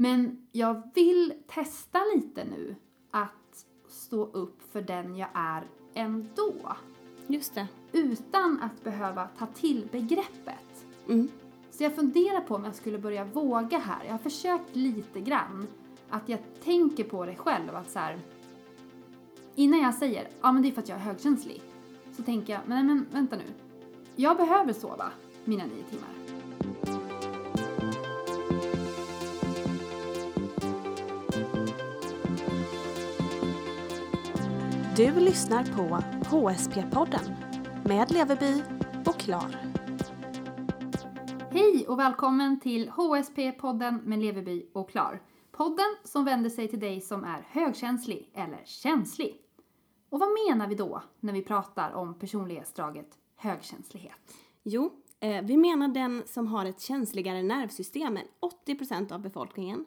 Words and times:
Men 0.00 0.46
jag 0.52 0.82
vill 0.94 1.32
testa 1.46 1.98
lite 2.14 2.44
nu 2.44 2.76
att 3.10 3.66
stå 3.88 4.24
upp 4.24 4.72
för 4.72 4.82
den 4.82 5.16
jag 5.16 5.28
är 5.34 5.64
ändå. 5.94 6.76
Just 7.26 7.54
det. 7.54 7.68
Utan 7.92 8.60
att 8.62 8.84
behöva 8.84 9.28
ta 9.38 9.46
till 9.46 9.88
begreppet. 9.92 10.86
Mm. 11.08 11.28
Så 11.70 11.82
jag 11.82 11.94
funderar 11.94 12.40
på 12.40 12.54
om 12.54 12.64
jag 12.64 12.74
skulle 12.74 12.98
börja 12.98 13.24
våga 13.24 13.78
här. 13.78 14.04
Jag 14.04 14.12
har 14.12 14.18
försökt 14.18 14.76
lite 14.76 15.20
grann. 15.20 15.66
Att 16.08 16.28
jag 16.28 16.40
tänker 16.64 17.04
på 17.04 17.26
det 17.26 17.36
själv 17.36 17.76
att 17.76 17.90
så 17.90 17.98
här, 17.98 18.18
Innan 19.54 19.80
jag 19.80 19.94
säger, 19.94 20.28
ja 20.40 20.52
men 20.52 20.62
det 20.62 20.68
är 20.68 20.72
för 20.72 20.82
att 20.82 20.88
jag 20.88 20.98
är 20.98 21.02
högkänslig. 21.02 21.62
Så 22.16 22.22
tänker 22.22 22.52
jag, 22.52 22.62
men, 22.66 22.86
men 22.86 23.06
vänta 23.12 23.36
nu. 23.36 23.42
Jag 24.16 24.36
behöver 24.36 24.72
sova 24.72 25.12
mina 25.44 25.64
nio 25.64 25.82
timmar. 25.82 26.37
Du 34.98 35.20
lyssnar 35.20 35.64
på 35.64 35.82
HSP-podden 36.36 37.34
med 37.84 38.10
Leverby 38.10 38.62
och 39.06 39.18
Klar. 39.18 39.56
Hej 41.50 41.86
och 41.88 41.98
välkommen 41.98 42.60
till 42.60 42.88
HSP-podden 42.88 44.02
med 44.04 44.18
Leverby 44.18 44.66
och 44.72 44.90
Klar. 44.90 45.22
Podden 45.52 45.96
som 46.04 46.24
vänder 46.24 46.50
sig 46.50 46.68
till 46.68 46.80
dig 46.80 47.00
som 47.00 47.24
är 47.24 47.46
högkänslig 47.50 48.30
eller 48.34 48.62
känslig. 48.64 49.40
Och 50.10 50.20
vad 50.20 50.28
menar 50.28 50.68
vi 50.68 50.74
då 50.74 51.02
när 51.20 51.32
vi 51.32 51.42
pratar 51.42 51.92
om 51.92 52.18
personlighetsdraget 52.18 53.18
högkänslighet? 53.36 54.34
Jo, 54.62 54.92
eh, 55.20 55.44
vi 55.44 55.56
menar 55.56 55.88
den 55.88 56.22
som 56.26 56.46
har 56.46 56.66
ett 56.66 56.80
känsligare 56.80 57.42
nervsystem 57.42 58.16
än 58.16 58.26
80% 58.66 59.12
av 59.12 59.20
befolkningen. 59.20 59.84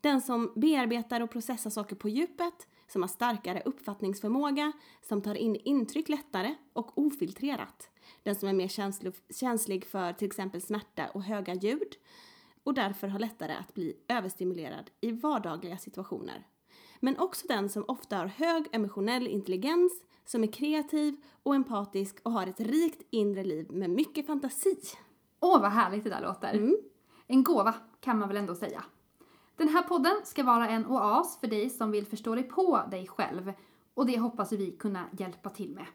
Den 0.00 0.20
som 0.20 0.52
bearbetar 0.56 1.20
och 1.20 1.30
processar 1.30 1.70
saker 1.70 1.96
på 1.96 2.08
djupet, 2.08 2.66
som 2.92 3.02
har 3.02 3.08
starkare 3.08 3.62
uppfattningsförmåga, 3.64 4.72
som 5.02 5.22
tar 5.22 5.34
in 5.34 5.56
intryck 5.56 6.08
lättare 6.08 6.54
och 6.72 6.98
ofiltrerat. 6.98 7.90
Den 8.22 8.34
som 8.34 8.48
är 8.48 8.52
mer 8.52 8.68
känslig, 9.30 9.86
för 9.86 10.12
till 10.12 10.26
exempel 10.26 10.62
smärta 10.62 11.08
och 11.08 11.22
höga 11.22 11.54
ljud 11.54 11.96
och 12.64 12.74
därför 12.74 13.08
har 13.08 13.18
lättare 13.18 13.52
att 13.52 13.74
bli 13.74 13.96
överstimulerad 14.08 14.90
i 15.00 15.12
vardagliga 15.12 15.78
situationer. 15.78 16.46
Men 17.00 17.18
också 17.18 17.46
den 17.46 17.68
som 17.68 17.84
ofta 17.88 18.16
har 18.16 18.26
hög 18.26 18.64
emotionell 18.72 19.26
intelligens, 19.26 19.92
som 20.24 20.42
är 20.42 20.52
kreativ 20.52 21.16
och 21.42 21.54
empatisk 21.54 22.16
och 22.22 22.32
har 22.32 22.46
ett 22.46 22.60
rikt 22.60 23.02
inre 23.10 23.44
liv 23.44 23.72
med 23.72 23.90
mycket 23.90 24.26
fantasi. 24.26 24.76
Åh, 25.40 25.60
vad 25.60 25.70
härligt 25.70 26.04
det 26.04 26.10
där 26.10 26.22
låter. 26.22 26.54
Mm. 26.54 26.76
En 27.26 27.44
gåva 27.44 27.74
kan 28.00 28.18
man 28.18 28.28
väl 28.28 28.36
ändå 28.36 28.54
säga. 28.54 28.84
Den 29.56 29.68
här 29.68 29.82
podden 29.82 30.14
ska 30.24 30.42
vara 30.42 30.68
en 30.68 30.86
oas 30.86 31.40
för 31.40 31.46
dig 31.46 31.70
som 31.70 31.90
vill 31.90 32.06
förstå 32.06 32.34
dig 32.34 32.44
på 32.44 32.82
dig 32.90 33.06
själv 33.06 33.52
och 33.94 34.06
det 34.06 34.18
hoppas 34.18 34.52
vi 34.52 34.70
kunna 34.70 35.04
hjälpa 35.18 35.50
till 35.50 35.74
med. 35.74 35.86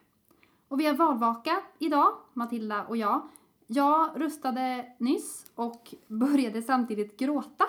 Och 0.68 0.80
vi 0.80 0.86
har 0.86 0.94
valvaka 0.94 1.62
idag, 1.78 2.12
Matilda 2.32 2.84
och 2.84 2.96
jag. 2.96 3.28
Jag 3.66 4.10
rustade 4.14 4.86
nyss 4.98 5.46
och 5.54 5.94
började 6.06 6.62
samtidigt 6.62 7.18
gråta 7.18 7.64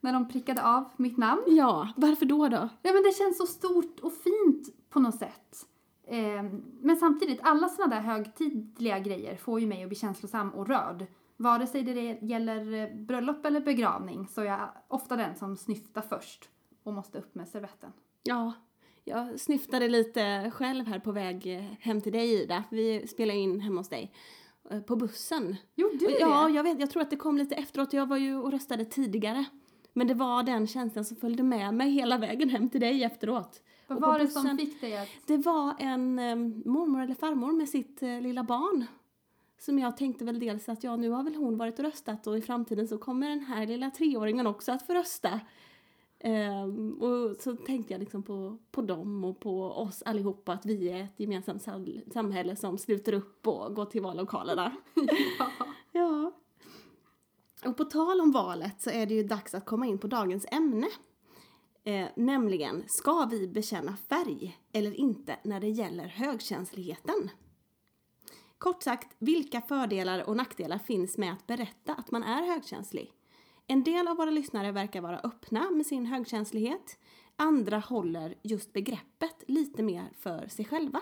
när 0.00 0.12
de 0.12 0.28
prickade 0.28 0.64
av 0.64 0.84
mitt 0.96 1.16
namn. 1.16 1.42
Ja, 1.46 1.88
varför 1.96 2.26
då 2.26 2.48
då? 2.48 2.68
Ja, 2.82 2.92
men 2.92 3.02
det 3.02 3.16
känns 3.16 3.38
så 3.38 3.46
stort 3.46 4.00
och 4.00 4.12
fint 4.12 4.90
på 4.90 5.00
något 5.00 5.18
sätt. 5.18 5.66
Eh, 6.06 6.42
men 6.80 6.96
samtidigt, 6.96 7.40
alla 7.42 7.68
sådana 7.68 7.94
där 7.94 8.02
högtidliga 8.02 8.98
grejer 8.98 9.36
får 9.36 9.60
ju 9.60 9.66
mig 9.66 9.82
att 9.82 9.88
bli 9.88 9.96
känslosam 9.96 10.50
och 10.50 10.68
rörd. 10.68 11.06
Vare 11.36 11.66
sig 11.66 11.82
det 11.82 12.18
gäller 12.22 12.72
eh, 12.72 12.96
bröllop 12.96 13.46
eller 13.46 13.60
begravning 13.60 14.28
så 14.28 14.40
är 14.40 14.44
jag 14.44 14.68
ofta 14.88 15.16
den 15.16 15.36
som 15.36 15.56
snyftar 15.56 16.02
först 16.02 16.48
och 16.82 16.92
måste 16.92 17.18
upp 17.18 17.34
med 17.34 17.48
servetten. 17.48 17.92
Ja, 18.22 18.52
jag 19.04 19.40
snyftade 19.40 19.88
lite 19.88 20.50
själv 20.54 20.86
här 20.86 20.98
på 20.98 21.12
väg 21.12 21.46
hem 21.80 22.00
till 22.00 22.12
dig 22.12 22.42
Ida. 22.42 22.64
Vi 22.70 23.06
spelade 23.06 23.38
in 23.38 23.60
hemma 23.60 23.80
hos 23.80 23.88
dig 23.88 24.12
eh, 24.70 24.80
på 24.80 24.96
bussen. 24.96 25.56
Gjorde 25.74 25.96
du 25.96 26.16
Ja, 26.20 26.46
det? 26.46 26.54
jag 26.54 26.62
vet. 26.62 26.80
Jag 26.80 26.90
tror 26.90 27.02
att 27.02 27.10
det 27.10 27.16
kom 27.16 27.38
lite 27.38 27.54
efteråt. 27.54 27.92
Jag 27.92 28.06
var 28.06 28.16
ju 28.16 28.36
och 28.36 28.52
röstade 28.52 28.84
tidigare. 28.84 29.44
Men 29.92 30.06
det 30.06 30.14
var 30.14 30.42
den 30.42 30.66
känslan 30.66 31.04
som 31.04 31.16
följde 31.16 31.42
med 31.42 31.74
mig 31.74 31.90
hela 31.90 32.18
vägen 32.18 32.48
hem 32.48 32.68
till 32.68 32.80
dig 32.80 33.04
efteråt. 33.04 33.62
Vad 33.86 34.00
var 34.00 34.18
det 34.18 34.28
som 34.28 34.58
fick 34.58 34.80
dig 34.80 34.96
att... 34.98 35.08
Det 35.26 35.36
var 35.36 35.74
en 35.78 36.18
eh, 36.18 36.36
mormor 36.70 37.02
eller 37.02 37.14
farmor 37.14 37.52
med 37.52 37.68
sitt 37.68 38.02
eh, 38.02 38.20
lilla 38.20 38.44
barn. 38.44 38.86
Som 39.64 39.78
jag 39.78 39.96
tänkte 39.96 40.24
väl 40.24 40.38
dels 40.38 40.68
att 40.68 40.84
ja, 40.84 40.96
nu 40.96 41.10
har 41.10 41.22
väl 41.22 41.34
hon 41.34 41.58
varit 41.58 41.78
och 41.78 41.84
röstat 41.84 42.26
och 42.26 42.38
i 42.38 42.42
framtiden 42.42 42.88
så 42.88 42.98
kommer 42.98 43.28
den 43.28 43.40
här 43.40 43.66
lilla 43.66 43.90
treåringen 43.90 44.46
också 44.46 44.72
att 44.72 44.86
få 44.86 44.94
rösta. 44.94 45.40
Ehm, 46.18 46.92
och 47.02 47.36
så 47.36 47.56
tänkte 47.56 47.94
jag 47.94 48.00
liksom 48.00 48.22
på, 48.22 48.58
på 48.70 48.82
dem 48.82 49.24
och 49.24 49.40
på 49.40 49.62
oss 49.62 50.02
allihopa 50.02 50.52
att 50.52 50.66
vi 50.66 50.88
är 50.88 51.04
ett 51.04 51.20
gemensamt 51.20 51.62
sam- 51.62 52.00
samhälle 52.12 52.56
som 52.56 52.78
sluter 52.78 53.12
upp 53.12 53.46
och 53.46 53.74
går 53.74 53.84
till 53.84 54.02
vallokalerna. 54.02 54.76
ja. 55.92 56.32
Och 57.66 57.76
på 57.76 57.84
tal 57.84 58.20
om 58.20 58.32
valet 58.32 58.82
så 58.82 58.90
är 58.90 59.06
det 59.06 59.14
ju 59.14 59.22
dags 59.22 59.54
att 59.54 59.66
komma 59.66 59.86
in 59.86 59.98
på 59.98 60.06
dagens 60.06 60.46
ämne. 60.50 60.88
Eh, 61.84 62.08
nämligen, 62.16 62.84
ska 62.86 63.28
vi 63.30 63.48
bekänna 63.48 63.96
färg 63.96 64.58
eller 64.72 65.00
inte 65.00 65.36
när 65.44 65.60
det 65.60 65.68
gäller 65.68 66.06
högkänsligheten? 66.06 67.30
Kort 68.58 68.82
sagt, 68.82 69.16
vilka 69.18 69.60
fördelar 69.60 70.28
och 70.28 70.36
nackdelar 70.36 70.78
finns 70.78 71.18
med 71.18 71.32
att 71.32 71.46
berätta 71.46 71.94
att 71.94 72.10
man 72.10 72.22
är 72.22 72.46
högkänslig? 72.54 73.12
En 73.66 73.82
del 73.82 74.08
av 74.08 74.16
våra 74.16 74.30
lyssnare 74.30 74.72
verkar 74.72 75.00
vara 75.00 75.18
öppna 75.18 75.70
med 75.70 75.86
sin 75.86 76.06
högkänslighet. 76.06 76.98
Andra 77.36 77.78
håller 77.78 78.34
just 78.42 78.72
begreppet 78.72 79.44
lite 79.46 79.82
mer 79.82 80.12
för 80.18 80.48
sig 80.48 80.64
själva. 80.64 81.00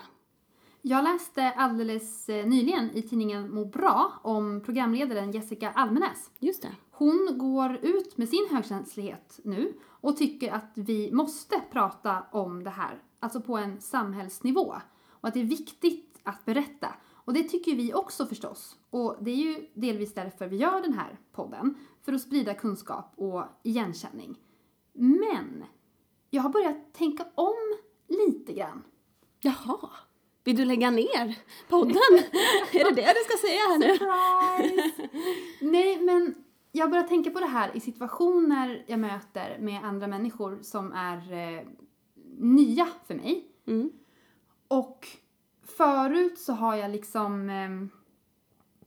Jag 0.81 1.03
läste 1.03 1.51
alldeles 1.51 2.29
eh, 2.29 2.45
nyligen 2.45 2.91
i 2.93 3.01
tidningen 3.01 3.53
Må 3.53 3.65
bra 3.65 4.13
om 4.23 4.61
programledaren 4.65 5.31
Jessica 5.31 5.71
Almenäs. 5.71 6.31
Just 6.39 6.61
det. 6.61 6.75
Hon 6.91 7.29
går 7.37 7.75
ut 7.81 8.17
med 8.17 8.29
sin 8.29 8.47
högkänslighet 8.51 9.39
nu 9.43 9.73
och 9.85 10.17
tycker 10.17 10.51
att 10.51 10.71
vi 10.75 11.11
måste 11.11 11.61
prata 11.71 12.23
om 12.31 12.63
det 12.63 12.69
här, 12.69 13.01
alltså 13.19 13.41
på 13.41 13.57
en 13.57 13.81
samhällsnivå. 13.81 14.75
Och 15.09 15.27
att 15.27 15.33
det 15.33 15.39
är 15.39 15.45
viktigt 15.45 16.19
att 16.23 16.45
berätta. 16.45 16.87
Och 17.25 17.33
det 17.33 17.43
tycker 17.43 17.75
vi 17.75 17.93
också 17.93 18.25
förstås. 18.25 18.77
Och 18.89 19.17
det 19.21 19.31
är 19.31 19.35
ju 19.35 19.67
delvis 19.73 20.13
därför 20.13 20.47
vi 20.47 20.57
gör 20.57 20.81
den 20.81 20.93
här 20.93 21.19
podden. 21.31 21.75
För 22.01 22.13
att 22.13 22.21
sprida 22.21 22.53
kunskap 22.53 23.13
och 23.15 23.43
igenkänning. 23.63 24.39
Men 24.93 25.63
jag 26.29 26.41
har 26.41 26.49
börjat 26.49 26.93
tänka 26.93 27.25
om 27.35 27.77
lite 28.07 28.53
grann. 28.53 28.83
Jaha. 29.41 29.89
Vill 30.43 30.55
du 30.55 30.65
lägga 30.65 30.91
ner 30.91 31.37
podden? 31.69 31.95
är 32.73 32.83
det 32.83 33.01
det 33.01 33.13
du 33.13 33.23
ska 33.25 33.47
säga 33.47 33.59
här 33.59 33.79
nu? 33.79 33.97
Surprise! 33.97 35.09
Nej, 35.61 36.01
men 36.01 36.35
jag 36.71 36.89
börjar 36.89 37.03
tänka 37.03 37.31
på 37.31 37.39
det 37.39 37.45
här 37.45 37.77
i 37.77 37.79
situationer 37.79 38.83
jag 38.87 38.99
möter 38.99 39.57
med 39.59 39.83
andra 39.83 40.07
människor 40.07 40.59
som 40.61 40.91
är 40.93 41.33
eh, 41.33 41.67
nya 42.37 42.87
för 43.07 43.15
mig. 43.15 43.47
Mm. 43.67 43.91
Och 44.67 45.07
förut 45.77 46.39
så 46.39 46.53
har 46.53 46.75
jag 46.75 46.91
liksom 46.91 47.49
eh, 47.49 47.69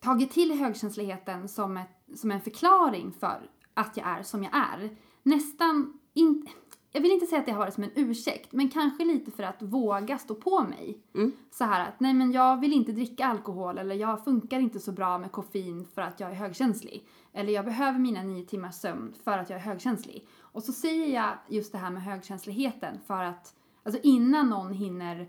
tagit 0.00 0.30
till 0.30 0.58
högkänsligheten 0.58 1.48
som, 1.48 1.76
ett, 1.76 2.18
som 2.18 2.30
en 2.30 2.40
förklaring 2.40 3.12
för 3.12 3.50
att 3.74 3.96
jag 3.96 4.06
är 4.06 4.22
som 4.22 4.42
jag 4.42 4.56
är. 4.56 4.96
Nästan 5.22 5.98
inte... 6.14 6.50
Jag 6.92 7.00
vill 7.00 7.12
inte 7.12 7.26
säga 7.26 7.40
att 7.40 7.46
det 7.46 7.52
har 7.52 7.58
varit 7.58 7.74
som 7.74 7.84
en 7.84 7.90
ursäkt, 7.94 8.52
men 8.52 8.70
kanske 8.70 9.04
lite 9.04 9.30
för 9.30 9.42
att 9.42 9.62
våga 9.62 10.18
stå 10.18 10.34
på 10.34 10.62
mig. 10.62 10.98
Mm. 11.14 11.32
Så 11.50 11.64
här 11.64 11.88
att, 11.88 12.00
nej 12.00 12.14
men 12.14 12.32
jag 12.32 12.60
vill 12.60 12.72
inte 12.72 12.92
dricka 12.92 13.26
alkohol 13.26 13.78
eller 13.78 13.94
jag 13.94 14.24
funkar 14.24 14.60
inte 14.60 14.80
så 14.80 14.92
bra 14.92 15.18
med 15.18 15.32
koffein 15.32 15.86
för 15.94 16.02
att 16.02 16.20
jag 16.20 16.30
är 16.30 16.34
högkänslig. 16.34 17.08
Eller 17.32 17.52
jag 17.52 17.64
behöver 17.64 17.98
mina 17.98 18.22
nio 18.22 18.44
timmars 18.44 18.74
sömn 18.74 19.14
för 19.24 19.38
att 19.38 19.50
jag 19.50 19.58
är 19.58 19.64
högkänslig. 19.64 20.28
Och 20.40 20.62
så 20.62 20.72
säger 20.72 21.14
jag 21.14 21.32
just 21.48 21.72
det 21.72 21.78
här 21.78 21.90
med 21.90 22.02
högkänsligheten 22.02 22.98
för 23.06 23.22
att, 23.24 23.54
alltså 23.82 24.00
innan 24.02 24.48
någon 24.48 24.72
hinner 24.72 25.28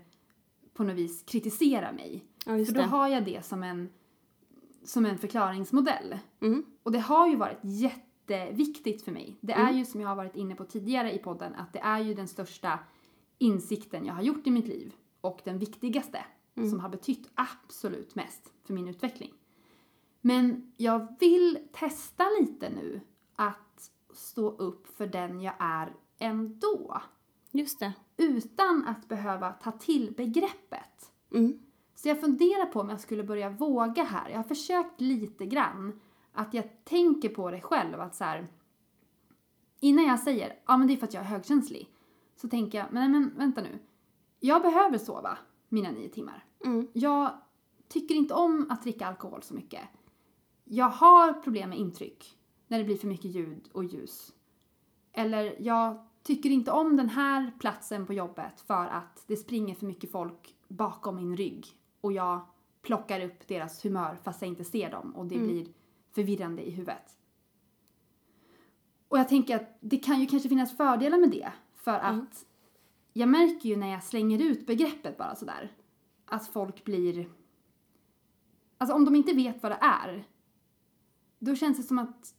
på 0.78 0.84
något 0.84 0.96
vis 0.96 1.22
kritisera 1.22 1.92
mig. 1.92 2.24
Ja, 2.46 2.64
För 2.64 2.72
då 2.72 2.80
det. 2.80 2.86
har 2.86 3.08
jag 3.08 3.24
det 3.24 3.44
som 3.44 3.62
en, 3.62 3.88
som 4.84 5.06
en 5.06 5.18
förklaringsmodell. 5.18 6.18
Mm. 6.40 6.64
Och 6.82 6.92
det 6.92 6.98
har 6.98 7.28
ju 7.28 7.36
varit 7.36 7.58
jätteviktigt 7.62 9.02
för 9.02 9.12
mig. 9.12 9.36
Det 9.40 9.52
är 9.52 9.60
Mm. 9.62 9.76
ju 9.78 9.84
som 9.84 10.00
jag 10.00 10.08
har 10.08 10.16
varit 10.16 10.36
inne 10.36 10.54
på 10.54 10.64
tidigare 10.64 11.12
i 11.14 11.18
podden 11.18 11.54
att 11.54 11.72
det 11.72 11.78
är 11.78 11.98
ju 12.00 12.14
den 12.14 12.28
största 12.28 12.78
insikten 13.38 14.04
jag 14.06 14.14
har 14.14 14.22
gjort 14.22 14.46
i 14.46 14.50
mitt 14.50 14.66
liv. 14.68 14.92
Och 15.20 15.40
den 15.44 15.58
viktigaste 15.58 16.24
Mm. 16.54 16.70
som 16.70 16.80
har 16.80 16.88
betytt 16.88 17.30
absolut 17.34 18.14
mest 18.14 18.52
för 18.64 18.74
min 18.74 18.88
utveckling. 18.88 19.32
Men 20.20 20.72
jag 20.76 21.16
vill 21.20 21.58
testa 21.72 22.24
lite 22.40 22.70
nu 22.70 23.00
att 23.36 23.90
stå 24.12 24.48
upp 24.50 24.86
för 24.96 25.06
den 25.06 25.40
jag 25.40 25.54
är 25.58 25.92
ändå. 26.18 27.02
Just 27.50 27.80
det. 27.80 27.92
Utan 28.18 28.84
att 28.86 29.08
behöva 29.08 29.52
ta 29.52 29.72
till 29.72 30.14
begreppet. 30.16 31.12
Mm. 31.34 31.58
Så 31.94 32.08
jag 32.08 32.20
funderar 32.20 32.66
på 32.66 32.80
om 32.80 32.88
jag 32.88 33.00
skulle 33.00 33.24
börja 33.24 33.50
våga 33.50 34.04
här. 34.04 34.30
Jag 34.30 34.36
har 34.36 34.44
försökt 34.44 35.00
lite 35.00 35.46
grann. 35.46 36.00
Att 36.32 36.54
jag 36.54 36.84
tänker 36.84 37.28
på 37.28 37.50
det 37.50 37.60
själv. 37.60 38.00
Att 38.00 38.14
så 38.14 38.24
här, 38.24 38.46
innan 39.80 40.04
jag 40.04 40.20
säger 40.20 40.58
ja 40.66 40.76
men 40.76 40.86
det 40.86 40.92
är 40.92 40.96
för 40.96 41.06
att 41.06 41.14
jag 41.14 41.22
är 41.22 41.26
högkänslig 41.26 41.90
så 42.36 42.48
tänker 42.48 42.78
jag, 42.78 42.86
men, 42.90 43.12
men 43.12 43.34
vänta 43.36 43.60
nu. 43.60 43.78
Jag 44.40 44.62
behöver 44.62 44.98
sova 44.98 45.38
mina 45.68 45.90
nio 45.90 46.08
timmar. 46.08 46.44
Mm. 46.64 46.88
Jag 46.92 47.30
tycker 47.88 48.14
inte 48.14 48.34
om 48.34 48.66
att 48.70 48.82
dricka 48.82 49.06
alkohol 49.06 49.42
så 49.42 49.54
mycket. 49.54 49.82
Jag 50.64 50.88
har 50.88 51.32
problem 51.32 51.70
med 51.70 51.78
intryck 51.78 52.38
när 52.66 52.78
det 52.78 52.84
blir 52.84 52.96
för 52.96 53.06
mycket 53.06 53.30
ljud 53.30 53.68
och 53.72 53.84
ljus. 53.84 54.32
Eller 55.12 55.56
jag 55.58 56.07
tycker 56.28 56.50
inte 56.50 56.70
om 56.70 56.96
den 56.96 57.08
här 57.08 57.52
platsen 57.58 58.06
på 58.06 58.12
jobbet 58.12 58.60
för 58.60 58.86
att 58.86 59.24
det 59.26 59.36
springer 59.36 59.74
för 59.74 59.86
mycket 59.86 60.12
folk 60.12 60.54
bakom 60.68 61.16
min 61.16 61.36
rygg 61.36 61.66
och 62.00 62.12
jag 62.12 62.40
plockar 62.82 63.20
upp 63.20 63.48
deras 63.48 63.84
humör 63.84 64.16
fast 64.22 64.42
jag 64.42 64.48
inte 64.48 64.64
ser 64.64 64.90
dem 64.90 65.16
och 65.16 65.26
det 65.26 65.34
Mm. 65.34 65.46
blir 65.46 65.66
förvirrande 66.10 66.68
i 66.68 66.70
huvudet. 66.70 67.16
Och 69.08 69.18
jag 69.18 69.28
tänker 69.28 69.56
att 69.56 69.76
det 69.80 69.96
kan 69.96 70.20
ju 70.20 70.26
kanske 70.26 70.48
finnas 70.48 70.76
fördelar 70.76 71.18
med 71.18 71.30
det 71.30 71.52
för 71.74 71.98
att 71.98 72.12
Mm. 72.12 72.26
jag 73.12 73.28
märker 73.28 73.68
ju 73.68 73.76
när 73.76 73.88
jag 73.88 74.04
slänger 74.04 74.42
ut 74.42 74.66
begreppet 74.66 75.18
bara 75.18 75.34
sådär 75.34 75.72
att 76.26 76.48
folk 76.48 76.84
blir... 76.84 77.28
Alltså 78.78 78.96
om 78.96 79.04
de 79.04 79.14
inte 79.16 79.32
vet 79.32 79.62
vad 79.62 79.72
det 79.72 79.78
är 79.80 80.24
då 81.38 81.54
känns 81.54 81.76
det 81.76 81.82
som 81.82 81.98
att 81.98 82.34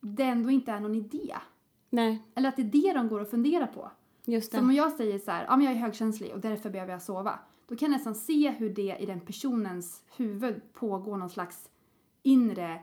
det 0.00 0.22
ändå 0.22 0.50
inte 0.50 0.72
är 0.72 0.80
någon 0.80 0.94
idé. 0.94 1.36
Nej, 1.94 2.22
Eller 2.34 2.48
att 2.48 2.56
det 2.56 2.62
är 2.62 2.66
det 2.82 2.92
de 2.92 3.08
går 3.08 3.20
och 3.20 3.28
funderar 3.28 3.66
på. 3.66 3.90
just 4.24 4.52
det. 4.52 4.58
Som 4.58 4.66
om 4.68 4.74
jag 4.74 4.92
säger 4.92 5.18
så 5.18 5.30
här, 5.30 5.44
ja 5.44 5.56
men 5.56 5.66
jag 5.66 5.74
är 5.74 5.78
högkänslig 5.78 6.32
och 6.34 6.40
därför 6.40 6.70
behöver 6.70 6.92
jag 6.92 7.02
sova. 7.02 7.38
Då 7.66 7.76
kan 7.76 7.86
jag 7.90 7.96
nästan 7.96 8.14
se 8.14 8.50
hur 8.50 8.70
det 8.70 8.96
i 9.00 9.06
den 9.06 9.20
personens 9.20 10.02
huvud 10.16 10.72
pågår 10.72 11.16
någon 11.16 11.30
slags 11.30 11.70
inre 12.22 12.82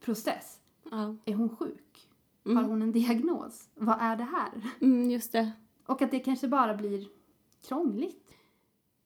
process. 0.00 0.60
Ja. 0.90 1.16
Är 1.24 1.34
hon 1.34 1.56
sjuk? 1.56 2.08
Har 2.44 2.50
Mm. 2.52 2.64
hon 2.64 2.82
en 2.82 2.92
diagnos? 2.92 3.68
Vad 3.74 3.96
är 4.00 4.16
det 4.16 4.24
här? 4.24 4.70
Mm, 4.80 5.10
just 5.10 5.32
det. 5.32 5.50
Och 5.86 6.02
att 6.02 6.10
det 6.10 6.18
kanske 6.18 6.48
bara 6.48 6.74
blir 6.74 7.08
krångligt. 7.68 8.26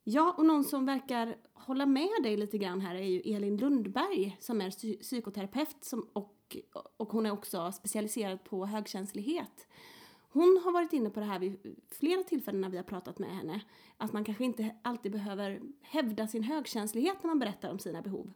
Ja, 0.05 0.35
och 0.39 0.47
någon 0.47 0.65
som 0.65 0.87
verkar 0.87 1.37
hålla 1.55 1.87
med 1.87 2.09
dig 2.23 2.37
lite 2.37 2.59
grann 2.59 2.81
här 2.81 2.95
är 2.95 3.05
ju 3.05 3.21
Elin 3.21 3.57
Lundberg 3.57 4.37
som 4.41 4.61
är 4.61 4.71
psy- 4.71 5.01
psykoterapeut 5.01 5.77
som, 5.85 6.07
och, 6.13 6.37
och 6.97 7.13
hon 7.13 7.27
är 7.27 7.31
också 7.31 7.73
specialiserad 7.73 8.45
på 8.45 8.67
högkänslighet. 8.67 9.67
Hon 10.35 10.61
har 10.65 10.73
varit 10.73 10.93
inne 10.93 11.11
på 11.11 11.21
det 11.21 11.27
här 11.27 11.39
vid 11.39 11.77
flera 11.91 12.23
tillfällen 12.23 12.61
när 12.61 12.69
vi 12.69 12.77
har 12.77 12.85
pratat 12.85 13.19
med 13.19 13.37
henne. 13.37 13.61
Att 13.97 14.13
man 14.13 14.25
kanske 14.25 14.45
inte 14.45 14.77
alltid 14.83 15.13
behöver 15.13 15.61
hävda 15.81 16.29
sin 16.29 16.43
högkänslighet 16.43 17.17
när 17.23 17.29
man 17.29 17.39
berättar 17.39 17.71
om 17.71 17.79
sina 17.79 18.03
behov. 18.03 18.33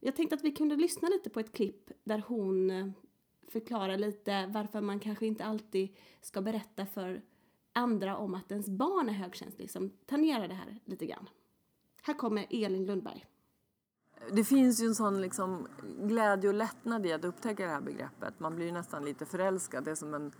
Jag 0.00 0.16
tänkte 0.16 0.36
att 0.36 0.44
vi 0.44 0.50
kunde 0.50 0.76
lyssna 0.76 1.08
lite 1.08 1.30
på 1.30 1.40
ett 1.40 1.52
klipp 1.52 1.90
där 2.04 2.22
hon 2.26 2.70
eh, 2.70 2.86
förklarar 3.48 3.98
lite 3.98 4.46
varför 4.46 4.80
man 4.80 5.00
kanske 5.00 5.26
inte 5.26 5.44
alltid 5.44 5.96
ska 6.20 6.42
berätta 6.42 6.86
för 6.86 7.22
andra 7.72 8.16
om 8.16 8.34
att 8.34 8.50
ens 8.50 8.68
barn 8.68 9.08
är 9.08 9.12
högkänslig 9.12 9.70
som 9.70 9.90
tangerar 10.06 10.48
det 10.48 10.54
här 10.54 10.80
lite 10.84 11.06
grann. 11.06 11.28
Här 12.02 12.14
kommer 12.14 12.46
Elin 12.50 12.86
Lundberg. 12.86 13.24
Det 14.32 14.44
finns 14.44 14.82
ju 14.82 14.86
en 14.86 14.94
sån 14.94 15.20
liksom 15.20 15.66
glädje 16.02 16.48
och 16.48 16.54
lättnad 16.54 17.06
i 17.06 17.12
att 17.12 17.24
upptäcka 17.24 17.64
det 17.64 17.70
här 17.70 17.80
begreppet. 17.80 18.40
Man 18.40 18.56
blir 18.56 18.66
ju 18.66 18.72
nästan 18.72 19.04
lite 19.04 19.26
förälskad. 19.26 19.84
Det 19.84 19.90
är 19.90 19.94
som 19.94 20.14
en, 20.14 20.32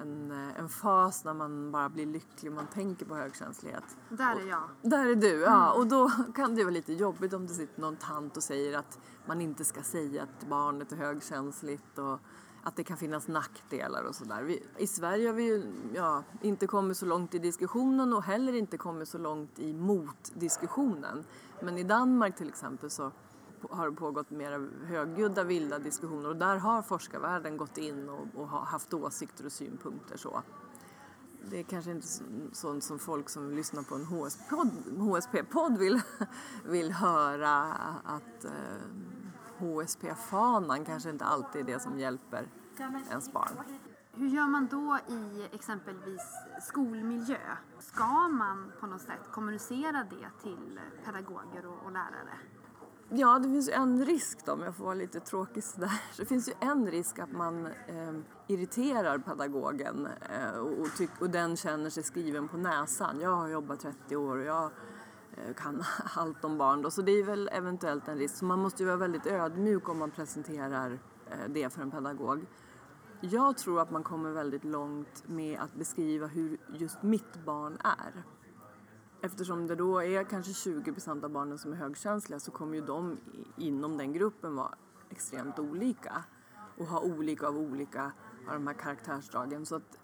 en, 0.00 0.30
eh, 0.30 0.58
en 0.58 0.68
fas 0.68 1.24
när 1.24 1.34
man 1.34 1.72
bara 1.72 1.88
blir 1.88 2.06
lycklig 2.06 2.52
man 2.52 2.66
tänker 2.66 3.06
på 3.06 3.14
högkänslighet. 3.14 3.84
Där 4.08 4.36
är 4.36 4.48
jag. 4.48 4.62
Där 4.82 5.06
är 5.06 5.14
du, 5.14 5.40
ja. 5.40 5.72
Och 5.72 5.86
då 5.86 6.10
kan 6.34 6.54
det 6.54 6.64
vara 6.64 6.74
lite 6.74 6.92
jobbigt 6.92 7.32
om 7.32 7.46
det 7.46 7.54
sitter 7.54 7.80
någon 7.80 7.96
tant 7.96 8.36
och 8.36 8.42
säger 8.42 8.78
att 8.78 8.98
man 9.26 9.40
inte 9.40 9.64
ska 9.64 9.82
säga 9.82 10.22
att 10.22 10.48
barnet 10.48 10.92
är 10.92 10.96
högkänsligt 10.96 11.98
och 11.98 12.20
att 12.66 12.76
det 12.76 12.84
kan 12.84 12.96
finnas 12.96 13.28
nackdelar 13.28 14.02
och 14.02 14.14
sådär. 14.14 14.58
I 14.76 14.86
Sverige 14.86 15.26
har 15.26 15.34
vi 15.34 15.44
ju 15.44 15.72
ja, 15.94 16.22
inte 16.42 16.66
kommit 16.66 16.96
så 16.96 17.06
långt 17.06 17.34
i 17.34 17.38
diskussionen 17.38 18.12
och 18.12 18.22
heller 18.22 18.52
inte 18.52 18.76
kommit 18.76 19.08
så 19.08 19.18
långt 19.18 19.58
i 19.58 19.72
motdiskussionen. 19.72 21.24
Men 21.60 21.78
i 21.78 21.82
Danmark 21.82 22.36
till 22.36 22.48
exempel 22.48 22.90
så 22.90 23.12
har 23.70 23.90
det 23.90 23.96
pågått 23.96 24.30
mer 24.30 24.68
högljudda, 24.84 25.44
vilda 25.44 25.78
diskussioner 25.78 26.28
och 26.28 26.36
där 26.36 26.56
har 26.56 26.82
forskarvärlden 26.82 27.56
gått 27.56 27.78
in 27.78 28.08
och, 28.08 28.26
och 28.34 28.48
haft 28.48 28.94
åsikter 28.94 29.46
och 29.46 29.52
synpunkter 29.52 30.16
så. 30.16 30.42
Det 31.50 31.58
är 31.58 31.62
kanske 31.62 31.90
inte 31.90 32.06
så- 32.06 32.24
sånt 32.52 32.84
som 32.84 32.98
folk 32.98 33.28
som 33.28 33.50
lyssnar 33.50 33.82
på 33.82 33.94
en 33.94 34.04
HSP-podd 34.04 34.70
HSP 34.98 35.42
vill, 35.78 36.00
vill 36.64 36.92
höra 36.92 37.62
att 38.04 38.44
eh, 38.44 38.50
HSP-fanan 39.58 40.84
kanske 40.84 41.10
inte 41.10 41.24
alltid 41.24 41.68
är 41.68 41.72
det 41.74 41.80
som 41.80 41.98
hjälper 41.98 42.48
ens 43.10 43.32
barn. 43.32 43.48
Hur 44.18 44.28
gör 44.28 44.46
man 44.46 44.66
då 44.70 44.98
i 45.08 45.54
exempelvis 45.54 46.22
skolmiljö? 46.62 47.38
Ska 47.78 48.28
man 48.28 48.72
på 48.80 48.86
något 48.86 49.00
sätt 49.00 49.30
kommunicera 49.32 50.06
det 50.10 50.42
till 50.42 50.80
pedagoger 51.04 51.66
och, 51.66 51.84
och 51.84 51.92
lärare? 51.92 52.38
Ja, 53.08 53.38
det 53.38 53.48
finns 53.48 53.68
ju 53.68 53.72
en 53.72 54.04
risk 54.04 54.38
då, 54.46 54.52
om 54.52 54.62
jag 54.62 54.76
får 54.76 54.84
vara 54.84 54.94
lite 54.94 55.20
tråkig 55.20 55.64
sådär. 55.64 56.00
Det 56.16 56.24
finns 56.24 56.48
ju 56.48 56.52
en 56.60 56.90
risk 56.90 57.18
att 57.18 57.32
man 57.32 57.66
eh, 57.66 58.14
irriterar 58.46 59.18
pedagogen 59.18 60.08
eh, 60.30 60.58
och, 60.58 60.80
och, 60.80 60.96
tyck, 60.96 61.10
och 61.20 61.30
den 61.30 61.56
känner 61.56 61.90
sig 61.90 62.02
skriven 62.02 62.48
på 62.48 62.56
näsan. 62.56 63.20
Jag 63.20 63.36
har 63.36 63.48
jobbat 63.48 63.80
30 63.80 64.16
år 64.16 64.36
och 64.36 64.44
jag 64.44 64.70
eh, 65.36 65.54
kan 65.54 65.82
allt 66.14 66.44
om 66.44 66.58
barn 66.58 66.82
då, 66.82 66.90
så 66.90 67.02
det 67.02 67.12
är 67.12 67.24
väl 67.24 67.50
eventuellt 67.52 68.08
en 68.08 68.18
risk. 68.18 68.36
Så 68.36 68.44
man 68.44 68.58
måste 68.58 68.82
ju 68.82 68.86
vara 68.86 68.96
väldigt 68.96 69.26
ödmjuk 69.26 69.88
om 69.88 69.98
man 69.98 70.10
presenterar 70.10 70.98
eh, 71.30 71.36
det 71.48 71.72
för 71.72 71.82
en 71.82 71.90
pedagog. 71.90 72.46
Jag 73.20 73.58
tror 73.58 73.80
att 73.80 73.90
man 73.90 74.02
kommer 74.02 74.30
väldigt 74.30 74.64
långt 74.64 75.28
med 75.28 75.60
att 75.60 75.74
beskriva 75.74 76.26
hur 76.26 76.58
just 76.68 77.02
mitt 77.02 77.44
barn 77.44 77.78
är. 77.84 78.22
Eftersom 79.22 79.66
det 79.66 79.74
då 79.74 80.02
är 80.02 80.24
kanske 80.24 80.52
20 80.52 80.94
av 81.10 81.30
barnen 81.30 81.58
som 81.58 81.72
är 81.72 81.76
högkänsliga 81.76 82.40
så 82.40 82.50
kommer 82.50 82.74
ju 82.74 82.80
de 82.80 83.16
inom 83.56 83.98
den 83.98 84.12
gruppen 84.12 84.56
vara 84.56 84.74
extremt 85.10 85.58
olika 85.58 86.24
och 86.78 86.86
ha 86.86 87.00
olika 87.00 87.48
av 87.48 87.56
olika 87.56 88.04
av 88.48 88.54
de 88.54 88.66
här 88.66 88.74
karaktärsdragen. 88.74 89.66
Så 89.66 89.76
att 89.76 89.98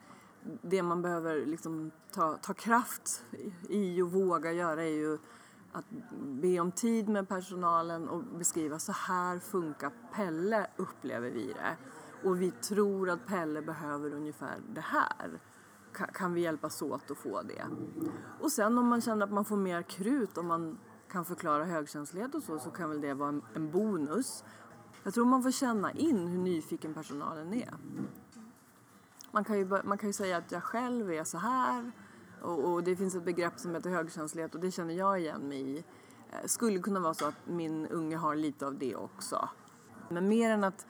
det 0.62 0.82
man 0.82 1.02
behöver 1.02 1.46
liksom 1.46 1.90
ta, 2.12 2.38
ta 2.42 2.54
kraft 2.54 3.24
i 3.68 4.02
och 4.02 4.12
våga 4.12 4.52
göra 4.52 4.82
är 4.82 4.96
ju 4.96 5.18
att 5.72 5.84
be 6.20 6.60
om 6.60 6.72
tid 6.72 7.08
med 7.08 7.28
personalen 7.28 8.08
och 8.08 8.24
beskriva 8.24 8.78
så 8.78 8.92
här 8.92 9.38
funkar 9.38 9.92
Pelle 10.14 10.66
upplever 10.76 11.30
vi 11.30 11.46
det. 11.52 11.76
Och 12.24 12.42
vi 12.42 12.50
tror 12.50 13.10
att 13.10 13.26
Pelle 13.26 13.62
behöver 13.62 14.14
ungefär 14.14 14.60
det 14.74 14.80
här. 14.80 15.40
Ka- 15.94 16.12
Kan 16.12 16.34
vi 16.34 16.40
hjälpas 16.40 16.82
åt 16.82 17.10
att 17.10 17.18
få 17.18 17.42
det? 17.42 17.66
Och 18.40 18.52
sen 18.52 18.78
om 18.78 18.86
man 18.86 19.00
känner 19.00 19.26
att 19.26 19.32
man 19.32 19.44
får 19.44 19.56
mer 19.56 19.82
krut 19.82 20.38
om 20.38 20.46
man 20.46 20.78
kan 21.08 21.24
förklara 21.24 21.64
högkänslighet 21.64 22.34
och 22.34 22.42
så, 22.42 22.58
så 22.58 22.70
kan 22.70 22.90
väl 22.90 23.00
det 23.00 23.14
vara 23.14 23.28
en, 23.28 23.42
en 23.54 23.70
bonus. 23.70 24.44
Jag 25.02 25.14
tror 25.14 25.24
man 25.24 25.42
får 25.42 25.50
känna 25.50 25.92
in 25.92 26.26
hur 26.26 26.38
nyfiken 26.38 26.94
personalen 26.94 27.54
är. 27.54 27.74
Man 29.32 29.44
kan 29.44 29.58
ju, 29.58 29.68
man 29.84 29.98
kan 29.98 30.08
ju 30.08 30.12
säga 30.12 30.36
att 30.36 30.52
jag 30.52 30.62
själv 30.62 31.10
är 31.12 31.24
så 31.24 31.38
här 31.38 31.92
och, 32.42 32.72
och 32.72 32.84
det 32.84 32.96
finns 32.96 33.14
ett 33.14 33.24
begrepp 33.24 33.58
som 33.58 33.74
heter 33.74 33.90
högkänslighet 33.90 34.54
och 34.54 34.60
det 34.60 34.70
känner 34.70 34.94
jag 34.94 35.20
igen 35.20 35.40
mig 35.48 35.60
i. 35.60 35.84
Eh, 36.30 36.46
skulle 36.46 36.78
kunna 36.78 37.00
vara 37.00 37.14
så 37.14 37.26
att 37.26 37.34
min 37.46 37.86
unge 37.86 38.16
har 38.16 38.34
lite 38.36 38.66
av 38.66 38.78
det 38.78 38.96
också. 38.96 39.48
Men 40.08 40.28
mer 40.28 40.50
än 40.50 40.64
att 40.64 40.86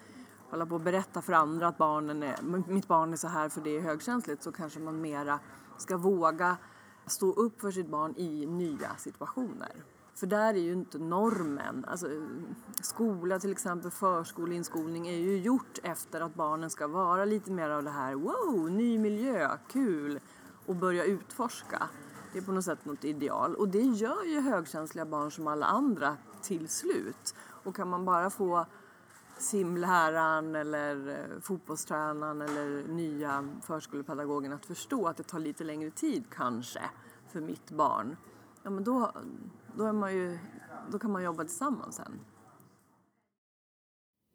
hålla 0.53 0.67
på 0.67 0.75
och 0.75 0.81
berätta 0.81 1.23
för 1.23 1.33
andra 1.33 1.69
att 1.69 1.79
barnen 1.79 2.23
är, 2.23 2.37
mitt 2.69 2.89
barn 2.89 3.13
är 3.13 3.17
så 3.17 3.29
här 3.29 3.49
för 3.49 3.61
det 3.61 3.77
är 3.77 3.81
högkänsligt 3.81 4.43
så 4.43 4.53
kanske 4.53 4.81
man 4.81 5.01
mera 5.01 5.39
ska 5.77 5.97
våga 5.97 6.57
stå 7.07 7.33
upp 7.33 7.61
för 7.61 7.71
sitt 7.71 7.89
barn 7.89 8.15
i 8.17 8.47
nya 8.47 8.97
situationer. 8.97 9.73
För 10.15 10.27
där 10.27 10.55
är 10.55 10.59
ju 10.59 10.73
inte 10.73 10.99
normen, 10.99 11.85
alltså 11.89 12.07
skola 12.81 13.39
till 13.39 13.53
exempel, 13.53 13.91
förskoleinskolning 13.91 15.09
är 15.09 15.17
ju 15.17 15.39
gjort 15.39 15.79
efter 15.83 16.21
att 16.21 16.35
barnen 16.35 16.71
ska 16.71 16.87
vara 16.87 17.25
lite 17.25 17.51
mer 17.51 17.71
av 17.71 17.83
det 17.83 17.91
här 17.91 18.15
wow, 18.15 18.71
ny 18.71 18.99
miljö, 18.99 19.51
kul 19.69 20.21
och 20.67 20.77
börja 20.77 21.05
utforska. 21.05 21.89
Det 22.33 22.39
är 22.39 22.43
på 22.43 22.53
något 22.53 22.65
sätt 22.65 22.85
något 22.85 23.05
ideal 23.05 23.55
och 23.55 23.69
det 23.69 23.83
gör 23.83 24.25
ju 24.25 24.41
högkänsliga 24.41 25.07
barn 25.07 25.31
som 25.31 25.47
alla 25.47 25.67
andra 25.67 26.17
till 26.43 26.69
slut. 26.69 27.35
Och 27.65 27.77
kan 27.77 27.89
man 27.89 28.05
bara 28.05 28.31
få 28.31 28.67
simläraren 29.43 30.55
eller 30.55 31.09
eh, 31.09 31.41
fotbollstränaren 31.41 32.43
eller 32.43 32.89
nya 32.89 33.49
förskolepedagogen 33.63 34.53
att 34.53 34.67
förstå 34.67 35.07
att 35.07 35.17
det 35.17 35.23
tar 35.23 35.39
lite 35.39 35.65
längre 35.65 35.91
tid 35.91 36.25
kanske 36.31 36.81
för 37.29 37.41
mitt 37.41 37.71
barn. 37.71 38.17
Ja, 38.63 38.71
men 38.71 38.85
då, 38.85 39.13
då, 39.77 39.85
är 39.85 39.93
man 39.93 40.15
ju, 40.15 40.39
då 40.91 40.99
kan 40.99 41.13
man 41.13 41.23
jobba 41.23 41.45
tillsammans 41.45 41.97
sen. 41.97 42.21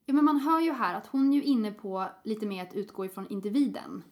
Ja, 0.05 0.13
men 0.13 0.25
man 0.25 0.39
hör 0.39 0.59
ju 0.59 0.71
här 0.71 0.95
att 0.95 1.07
hon 1.07 1.29
är 1.29 1.35
ju 1.35 1.43
inne 1.43 1.71
på 1.71 2.05
lite 2.23 2.45
mer 2.45 2.63
att 2.63 2.73
utgå 2.73 3.05
ifrån 3.05 3.27
individen. 3.27 4.03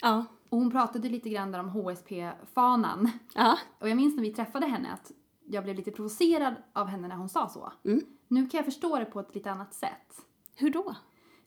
Ja. 0.00 0.24
Och 0.48 0.58
hon 0.58 0.70
pratade 0.70 1.08
lite 1.08 1.28
grann 1.28 1.52
där 1.52 1.60
om 1.60 1.68
HSP-fanan. 1.68 3.10
Ja. 3.34 3.58
Och 3.78 3.88
jag 3.88 3.96
minns 3.96 4.16
när 4.16 4.22
vi 4.22 4.34
träffade 4.34 4.66
henne 4.66 4.92
att 4.92 5.12
jag 5.44 5.64
blev 5.64 5.76
lite 5.76 5.90
provocerad 5.90 6.54
av 6.72 6.86
henne 6.86 7.08
när 7.08 7.16
hon 7.16 7.28
sa 7.28 7.48
så. 7.48 7.72
Mm. 7.84 8.00
Nu 8.28 8.46
kan 8.46 8.58
jag 8.58 8.64
förstå 8.64 8.98
det 8.98 9.04
på 9.04 9.20
ett 9.20 9.34
lite 9.34 9.50
annat 9.50 9.74
sätt. 9.74 10.26
Hur 10.56 10.70
då? 10.70 10.96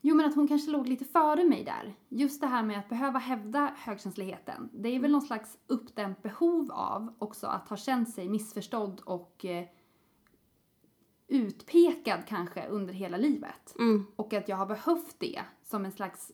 Jo, 0.02 0.16
men 0.16 0.26
att 0.26 0.36
hon 0.36 0.48
kanske 0.48 0.72
låg 0.72 0.88
lite 0.88 1.06
före 1.06 1.44
mig 1.44 1.64
där. 1.64 1.96
Just 2.10 2.42
det 2.42 2.48
här 2.48 2.64
med 2.64 2.80
att 2.80 2.90
behöva 2.90 3.20
hävda 3.20 3.74
högkänsligheten. 3.78 4.70
Det 4.74 4.90
är 4.90 5.00
väl 5.00 5.12
någon 5.12 5.22
slags 5.22 5.58
uppdämt 5.68 6.22
behov 6.22 6.72
av 6.72 7.14
också 7.20 7.48
att 7.48 7.70
ha 7.70 7.78
känt 7.78 8.10
sig 8.10 8.30
missförstådd 8.30 9.00
och 9.00 9.46
eh, 9.46 9.66
utpekad 11.28 12.20
kanske 12.28 12.68
under 12.68 12.94
hela 12.94 13.18
livet. 13.18 13.76
Mm. 13.80 14.06
Och 14.16 14.34
att 14.34 14.50
jag 14.50 14.58
har 14.58 14.66
behövt 14.66 15.16
det 15.20 15.42
som 15.64 15.86
en 15.86 15.92
slags 15.92 16.32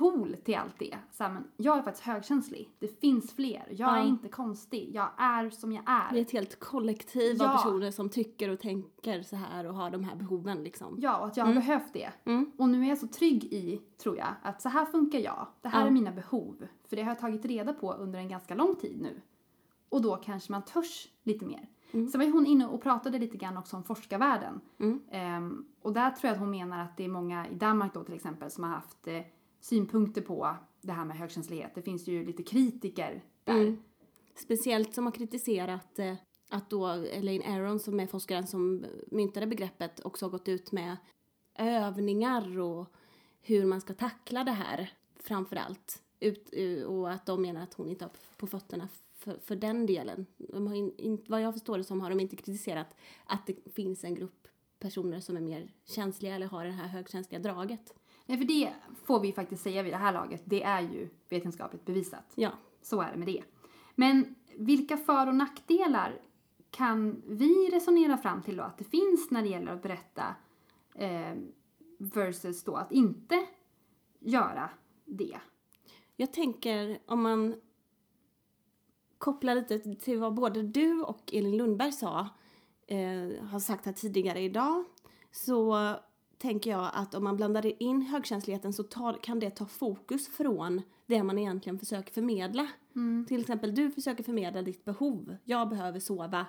motpol 0.00 0.36
till 0.44 0.54
allt 0.56 0.78
det. 0.78 0.96
Så 1.10 1.24
här, 1.24 1.30
men 1.30 1.44
jag 1.56 1.78
är 1.78 1.82
faktiskt 1.82 2.06
högkänslig. 2.06 2.70
Det 2.78 3.00
finns 3.00 3.32
fler. 3.32 3.66
Jag 3.70 3.88
Ja. 3.88 3.96
är 3.98 4.06
inte 4.06 4.28
konstig. 4.28 4.90
Jag 4.94 5.08
är 5.18 5.50
som 5.50 5.72
jag 5.72 5.82
är. 5.86 6.12
Det 6.12 6.18
är 6.18 6.22
ett 6.22 6.30
helt 6.30 6.60
kollektiv 6.60 7.42
av 7.42 7.48
Ja. 7.48 7.56
personer 7.56 7.90
som 7.90 8.08
tycker 8.08 8.48
och 8.48 8.60
tänker 8.60 9.22
så 9.22 9.36
här 9.36 9.66
och 9.66 9.74
har 9.74 9.90
de 9.90 10.04
här 10.04 10.16
behoven 10.16 10.64
liksom. 10.64 10.96
Ja, 10.98 11.18
och 11.18 11.26
att 11.26 11.36
jag 11.36 11.44
har 11.44 11.54
behövt 11.54 11.92
det. 11.92 12.10
Mm. 12.24 12.50
Och 12.58 12.68
nu 12.68 12.84
är 12.84 12.88
jag 12.88 12.98
så 12.98 13.08
trygg 13.08 13.44
i, 13.44 13.80
tror 14.02 14.16
jag, 14.18 14.28
att 14.42 14.62
så 14.62 14.68
här 14.68 14.84
funkar 14.84 15.18
jag. 15.18 15.46
Det 15.60 15.68
här 15.68 15.80
Ja. 15.80 15.86
är 15.86 15.90
mina 15.90 16.10
behov. 16.12 16.66
För 16.88 16.96
det 16.96 17.02
har 17.02 17.10
jag 17.10 17.18
tagit 17.18 17.44
reda 17.44 17.72
på 17.72 17.92
under 17.92 18.18
en 18.18 18.28
ganska 18.28 18.54
lång 18.54 18.76
tid 18.76 19.00
nu. 19.02 19.20
Och 19.88 20.02
då 20.02 20.16
kanske 20.16 20.52
man 20.52 20.62
törs 20.62 21.08
lite 21.22 21.44
mer. 21.46 21.68
Mm. 21.92 22.08
Sen 22.08 22.18
var 22.18 22.26
ju 22.26 22.32
hon 22.32 22.46
inne 22.46 22.66
och 22.66 22.82
pratade 22.82 23.18
lite 23.18 23.36
grann 23.36 23.56
också 23.56 23.76
om 23.76 23.84
forskarvärlden. 23.84 24.60
Mm. 24.78 25.00
Ehm, 25.10 25.64
och 25.82 25.92
där 25.92 26.10
tror 26.10 26.28
jag 26.28 26.32
att 26.34 26.40
hon 26.40 26.50
menar 26.50 26.82
att 26.84 26.96
det 26.96 27.04
är 27.04 27.08
många 27.08 27.48
i 27.48 27.54
Danmark 27.54 27.94
då 27.94 28.04
till 28.04 28.14
exempel 28.14 28.50
som 28.50 28.64
har 28.64 28.70
haft 28.70 29.06
eh, 29.06 29.20
synpunkter 29.60 30.22
på 30.22 30.56
det 30.80 30.92
här 30.92 31.04
med 31.04 31.16
högkänslighet. 31.16 31.74
Det 31.74 31.82
finns 31.82 32.08
ju 32.08 32.24
lite 32.24 32.42
kritiker 32.42 33.24
där. 33.44 33.60
Mm. 33.60 33.82
Speciellt 34.34 34.94
som 34.94 35.04
har 35.04 35.12
kritiserat 35.12 35.98
eh, 35.98 36.14
att 36.50 36.70
då 36.70 36.86
Elaine 36.86 37.42
Aron 37.42 37.80
som 37.80 38.00
är 38.00 38.06
forskaren 38.06 38.46
som 38.46 38.84
myntade 39.06 39.46
begreppet 39.46 40.00
också 40.04 40.24
har 40.24 40.30
gått 40.30 40.48
ut 40.48 40.72
med 40.72 40.96
övningar 41.54 42.58
och 42.58 42.86
hur 43.42 43.64
man 43.64 43.80
ska 43.80 43.94
tackla 43.94 44.44
det 44.44 44.50
här 44.50 44.92
framför 45.16 45.56
allt. 45.56 46.02
Ut, 46.20 46.48
eh, 46.52 46.82
och 46.82 47.10
att 47.10 47.26
de 47.26 47.42
menar 47.42 47.62
att 47.62 47.74
hon 47.74 47.88
inte 47.88 48.04
har 48.04 48.12
på 48.36 48.46
fötterna 48.46 48.88
för, 49.14 49.38
för 49.38 49.56
den 49.56 49.86
delen. 49.86 50.26
De 50.36 50.66
har 50.66 50.74
in, 50.74 50.94
in, 50.98 51.24
vad 51.28 51.42
jag 51.42 51.54
förstår 51.54 51.78
det 51.78 51.84
som 51.84 52.00
har 52.00 52.10
de 52.10 52.20
inte 52.20 52.36
kritiserat 52.36 52.96
att 53.24 53.46
det 53.46 53.72
finns 53.74 54.04
en 54.04 54.14
grupp 54.14 54.48
personer 54.78 55.20
som 55.20 55.36
är 55.36 55.40
mer 55.40 55.72
känsliga 55.84 56.34
eller 56.34 56.46
har 56.46 56.64
det 56.64 56.70
här 56.70 56.88
högkänsliga 56.88 57.40
draget. 57.40 57.94
Nej, 58.30 58.38
för 58.38 58.44
det 58.44 58.72
får 59.04 59.20
vi 59.20 59.32
faktiskt 59.32 59.62
säga 59.62 59.82
vid 59.82 59.92
det 59.92 59.96
här 59.96 60.12
laget. 60.12 60.42
Det 60.44 60.62
är 60.62 60.80
ju 60.80 61.08
vetenskapligt 61.28 61.84
bevisat. 61.84 62.32
Ja. 62.34 62.50
Så 62.82 63.00
är 63.00 63.12
det 63.12 63.18
med 63.18 63.28
det. 63.28 63.42
Men 63.94 64.34
vilka 64.56 64.96
för 64.96 65.26
och 65.26 65.34
nackdelar 65.34 66.20
kan 66.70 67.22
vi 67.26 67.70
resonera 67.72 68.16
fram 68.16 68.42
till 68.42 68.56
då 68.56 68.62
att 68.62 68.78
det 68.78 68.84
finns 68.84 69.30
när 69.30 69.42
det 69.42 69.48
gäller 69.48 69.72
att 69.72 69.82
berätta 69.82 70.34
eh, 70.94 71.34
versus 71.98 72.64
då 72.64 72.74
att 72.74 72.92
inte 72.92 73.46
göra 74.18 74.70
det? 75.04 75.38
Jag 76.16 76.32
tänker 76.32 76.98
om 77.06 77.22
man 77.22 77.54
kopplar 79.18 79.54
lite 79.54 79.78
till 79.94 80.18
vad 80.18 80.34
både 80.34 80.62
du 80.62 81.02
och 81.02 81.32
Elin 81.32 81.56
Lundberg 81.56 81.92
sa, 81.92 82.28
eh, 82.86 83.44
har 83.44 83.60
sagt 83.60 83.86
här 83.86 83.92
tidigare 83.92 84.40
idag, 84.40 84.84
så 85.30 85.76
tänker 86.40 86.70
jag 86.70 86.90
att 86.94 87.14
om 87.14 87.24
man 87.24 87.36
blandar 87.36 87.82
in 87.82 88.02
högkänsligheten 88.02 88.72
så 88.72 88.82
tar, 88.82 89.18
kan 89.22 89.40
det 89.40 89.50
ta 89.50 89.66
fokus 89.66 90.28
från 90.28 90.82
det 91.06 91.22
man 91.22 91.38
egentligen 91.38 91.78
försöker 91.78 92.12
förmedla. 92.12 92.68
Till 93.28 93.40
exempel, 93.40 93.74
du 93.74 93.90
försöker 93.90 94.24
förmedla 94.24 94.62
ditt 94.62 94.84
behov. 94.84 95.36
Jag 95.44 95.68
behöver 95.68 96.00
sova 96.00 96.46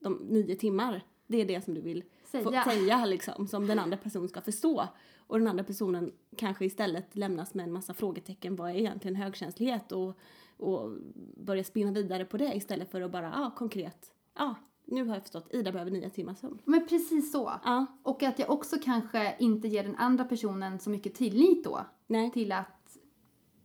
de 0.00 0.14
nio 0.14 0.56
timmar. 0.56 1.04
Det 1.26 1.40
är 1.40 1.44
det 1.44 1.64
som 1.64 1.74
du 1.74 1.80
vill 1.80 2.04
Säga. 2.24 2.62
få 2.64 2.70
säga 2.70 3.04
liksom, 3.04 3.46
som 3.46 3.66
den 3.66 3.78
andra 3.78 3.96
personen 3.96 4.28
ska 4.28 4.40
förstå. 4.40 4.88
Och 5.18 5.38
den 5.38 5.48
andra 5.48 5.64
personen 5.64 6.12
kanske 6.36 6.64
istället 6.64 7.16
lämnas 7.16 7.54
med 7.54 7.64
en 7.64 7.72
massa 7.72 7.94
frågetecken. 7.94 8.56
Vad 8.56 8.70
är 8.70 8.74
egentligen 8.74 9.16
högkänslighet? 9.16 9.92
Och, 9.92 10.18
och 10.56 10.90
börja 11.36 11.64
spinna 11.64 11.92
vidare 11.92 12.24
på 12.24 12.36
det 12.36 12.54
istället 12.54 12.90
för 12.90 13.00
att 13.00 13.10
bara, 13.10 13.34
ah, 13.34 13.50
konkret, 13.50 14.12
ja 14.34 14.44
ah, 14.44 14.54
nu 14.90 15.04
har 15.06 15.14
jag 15.14 15.22
förstått, 15.22 15.54
Ida 15.54 15.72
behöver 15.72 15.90
nio 15.90 16.10
timmars 16.10 16.38
sömn. 16.38 16.58
Men 16.64 16.86
precis 16.86 17.32
så. 17.32 17.52
Ja, 17.64 17.86
Och 18.02 18.22
att 18.22 18.38
jag 18.38 18.50
också 18.50 18.76
kanske 18.82 19.36
inte 19.38 19.68
ger 19.68 19.82
den 19.84 19.96
andra 19.96 20.24
personen 20.24 20.78
så 20.78 20.90
mycket 20.90 21.14
tillit 21.14 21.64
då 21.64 21.86
nej, 22.06 22.30
till 22.30 22.52
att 22.52 22.96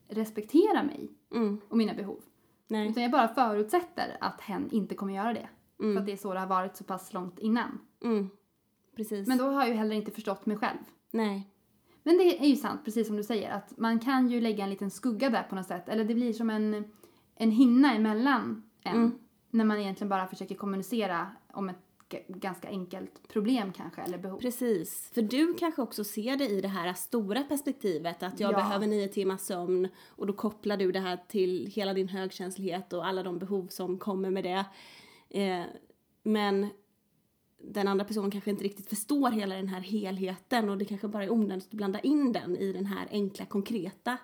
respektera 0.08 0.84
mig 0.84 1.10
mm, 1.32 1.62
och 1.70 1.78
mina 1.78 1.94
behov. 1.94 2.20
nej, 2.68 2.90
Utan 2.90 3.04
jag 3.04 3.12
bara 3.12 3.28
förutsätter 3.28 4.18
att 4.20 4.42
hen 4.42 4.70
inte 4.72 4.96
kommer 4.96 5.14
göra 5.14 5.34
det. 5.34 5.50
För 5.78 5.84
mm, 5.84 5.98
att 5.98 6.06
det 6.06 6.12
är 6.12 6.18
så 6.18 6.34
det 6.34 6.40
har 6.40 6.48
varit 6.48 6.76
så 6.76 6.84
pass 6.84 7.14
långt 7.14 7.40
innan. 7.40 7.80
mm, 8.04 8.30
precis. 8.96 9.28
Men 9.28 9.38
då 9.38 9.44
har 9.44 9.60
jag 9.62 9.70
ju 9.70 9.74
heller 9.76 9.96
inte 9.96 10.12
förstått 10.12 10.46
mig 10.46 10.58
själv. 10.58 10.78
nej, 11.12 11.50
Men 12.04 12.18
det 12.18 12.44
är 12.44 12.48
ju 12.48 12.56
sant, 12.56 12.82
precis 12.86 13.08
som 13.08 13.16
du 13.16 13.24
säger, 13.24 13.52
att 13.52 13.78
man 13.78 14.00
kan 14.00 14.30
ju 14.30 14.42
lägga 14.42 14.64
en 14.64 14.70
liten 14.70 14.92
skugga 14.92 15.30
där 15.30 15.44
på 15.44 15.56
något 15.56 15.68
sätt. 15.68 15.90
Eller 15.90 16.06
det 16.06 16.16
blir 16.16 16.34
som 16.34 16.50
en, 16.50 16.86
en 17.36 17.52
hinna 17.52 17.96
emellan 17.96 18.64
en. 18.84 18.96
Mm. 18.96 19.12
När 19.56 19.66
man 19.66 19.80
egentligen 19.80 20.10
bara 20.10 20.28
försöker 20.28 20.56
kommunicera 20.56 21.28
om 21.52 21.70
ett 21.70 21.78
ganska 22.28 22.68
enkelt 22.68 23.28
problem 23.28 23.74
kanske, 23.74 24.02
eller 24.02 24.18
behov. 24.18 24.40
Precis. 24.40 25.12
För 25.14 25.22
du 25.22 25.54
kanske 25.54 25.82
också 25.82 26.04
ser 26.04 26.36
det 26.38 26.48
i 26.48 26.62
det 26.62 26.68
här 26.68 26.94
stora 26.94 27.44
perspektivet 27.44 28.24
att 28.24 28.40
jag 28.40 28.52
Ja. 28.54 28.58
behöver 28.58 28.88
nio 28.88 29.08
timmars 29.08 29.40
sömn 29.42 29.88
och 30.08 30.28
då 30.28 30.34
kopplar 30.34 30.78
du 30.78 30.92
det 30.92 31.00
här 31.00 31.20
till 31.28 31.68
hela 31.76 31.94
din 31.94 32.08
högkänslighet 32.08 32.94
och 32.94 33.06
alla 33.06 33.24
de 33.24 33.40
behov 33.40 33.68
som 33.68 33.98
kommer 33.98 34.30
med 34.30 34.44
det. 34.44 34.66
Eh, 35.42 35.64
men 36.24 36.68
den 37.58 37.88
andra 37.88 38.06
personen 38.06 38.32
kanske 38.32 38.50
inte 38.50 38.64
riktigt 38.64 38.90
förstår 38.90 39.32
hela 39.32 39.56
den 39.56 39.68
här 39.68 39.82
helheten 39.82 40.70
och 40.70 40.78
det 40.78 40.86
kanske 40.86 41.08
bara 41.08 41.24
är 41.24 41.32
onödigt 41.32 41.66
att 41.68 41.72
blanda 41.72 42.00
in 42.00 42.32
den 42.32 42.58
i 42.58 42.74
den 42.74 42.86
här 42.86 43.08
enkla 43.12 43.46
konkreta 43.46 44.18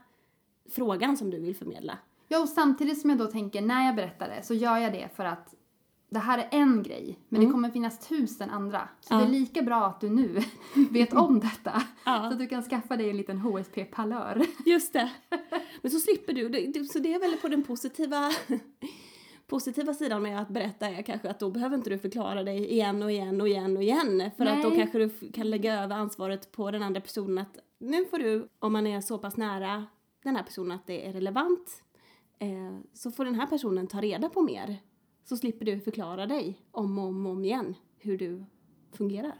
frågan 0.70 1.18
som 1.18 1.30
du 1.30 1.40
vill 1.40 1.56
förmedla. 1.56 1.98
Ja, 2.32 2.40
och 2.42 2.50
samtidigt 2.50 3.02
som 3.02 3.10
jag 3.10 3.20
då 3.20 3.26
tänker 3.28 3.62
när 3.62 3.86
jag 3.86 3.96
berättar 3.96 4.30
det 4.30 4.44
så 4.44 4.54
gör 4.54 4.78
jag 4.78 4.94
det 4.94 5.10
för 5.16 5.26
att 5.26 5.56
det 6.10 6.20
här 6.20 6.38
är 6.38 6.48
en 6.52 6.84
grej, 6.84 7.20
men 7.30 7.42
det 7.46 7.52
kommer 7.52 7.70
finnas 7.70 8.08
tusen 8.08 8.50
andra. 8.50 8.90
Så 9.02 9.14
Mm. 9.14 9.26
Ja. 9.26 9.30
det 9.32 9.38
är 9.38 9.40
lika 9.40 9.62
bra 9.62 9.86
att 9.86 10.02
du 10.02 10.10
nu 10.10 10.40
vet 10.92 11.14
om 11.14 11.40
detta. 11.40 11.84
Ja. 12.06 12.20
Så 12.28 12.34
att 12.34 12.40
du 12.40 12.48
kan 12.48 12.64
skaffa 12.64 12.98
dig 12.98 13.10
en 13.10 13.18
liten 13.18 13.38
HSP-palör. 13.38 14.42
Just 14.66 14.94
det. 14.94 15.12
Men 15.82 15.92
så 15.92 16.00
slipper 16.00 16.34
du. 16.34 16.84
Så 16.86 17.00
det 17.00 17.14
är 17.14 17.20
väl 17.20 17.38
på 17.38 17.48
den 17.48 17.64
positiva, 17.64 18.32
positiva 19.48 19.94
sidan 19.94 20.22
med 20.22 20.42
att 20.42 20.50
berätta 20.50 20.88
är 20.90 21.02
kanske 21.02 21.30
att 21.30 21.40
då 21.40 21.52
behöver 21.52 21.78
inte 21.78 21.90
du 21.90 21.98
förklara 21.98 22.44
dig 22.44 22.72
igen 22.72 23.04
och 23.04 23.12
igen 23.12 23.42
och 23.42 23.48
igen 23.48 23.78
och 23.78 23.84
igen. 23.84 24.32
För 24.38 24.46
att 24.46 24.64
då 24.64 24.70
Nej. 24.70 24.78
kanske 24.78 24.98
du 24.98 25.32
kan 25.32 25.50
lägga 25.50 25.84
över 25.84 25.96
ansvaret 25.96 26.52
på 26.52 26.72
den 26.72 26.84
andra 26.84 27.02
personen 27.02 27.38
att 27.38 27.58
nu 27.80 28.06
får 28.06 28.18
du, 28.20 28.48
om 28.60 28.74
man 28.74 28.88
är 28.88 29.02
så 29.02 29.18
pass 29.18 29.38
nära 29.38 29.86
den 30.24 30.36
här 30.36 30.44
personen 30.44 30.72
att 30.72 30.88
det 30.88 31.08
är 31.08 31.14
relevant, 31.14 31.84
eh, 32.42 32.78
så 32.94 33.12
får 33.12 33.26
den 33.26 33.36
här 33.36 33.48
personen 33.48 33.88
ta 33.88 34.02
reda 34.02 34.30
på 34.30 34.42
mer. 34.42 34.82
Så 35.24 35.38
slipper 35.38 35.66
du 35.66 35.80
förklara 35.80 36.26
dig 36.28 36.60
om 36.72 36.98
och 36.98 37.06
om, 37.06 37.26
om 37.26 37.44
igen 37.44 37.76
hur 37.98 38.18
du 38.18 38.46
fungerar. 38.92 39.36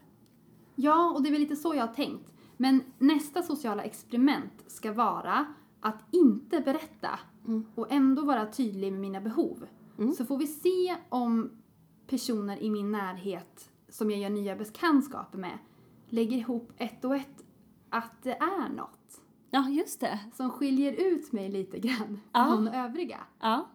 Ja, 0.76 1.14
och 1.16 1.24
det 1.24 1.30
är 1.30 1.32
väl 1.32 1.42
lite 1.42 1.56
så 1.56 1.76
jag 1.76 1.88
har 1.88 1.94
tänkt. 1.94 2.34
Men 2.58 2.84
nästa 2.98 3.44
sociala 3.44 3.84
experiment 3.84 4.64
ska 4.68 4.94
vara 4.94 5.46
att 5.80 6.04
inte 6.12 6.60
berätta 6.60 7.20
och 7.76 7.92
ändå 7.92 8.26
vara 8.26 8.46
tydlig 8.46 8.92
med 8.92 9.02
mina 9.02 9.22
behov. 9.22 9.68
Så 10.18 10.26
får 10.26 10.38
vi 10.38 10.48
se 10.48 10.96
om 11.10 11.52
personer 12.08 12.58
i 12.58 12.70
min 12.70 12.92
närhet 12.92 13.72
som 13.90 14.12
jag 14.12 14.20
gör 14.20 14.30
nya 14.30 14.56
bekantskaper 14.56 15.38
med 15.38 15.58
lägger 16.10 16.38
ihop 16.38 16.72
ett 16.78 17.06
och 17.06 17.16
ett 17.16 17.46
att 17.90 18.24
det 18.24 18.36
är 18.36 18.70
något 18.70 19.01
Ja, 19.54 19.70
just 19.70 20.00
det. 20.00 20.20
som 20.34 20.50
skiljer 20.50 20.92
ut 20.92 21.32
mig 21.32 21.50
lite 21.50 21.80
grann 21.80 22.20
Ja. 22.34 22.46
från 22.50 22.68
övriga. 22.68 23.18
Ja. 23.40 23.68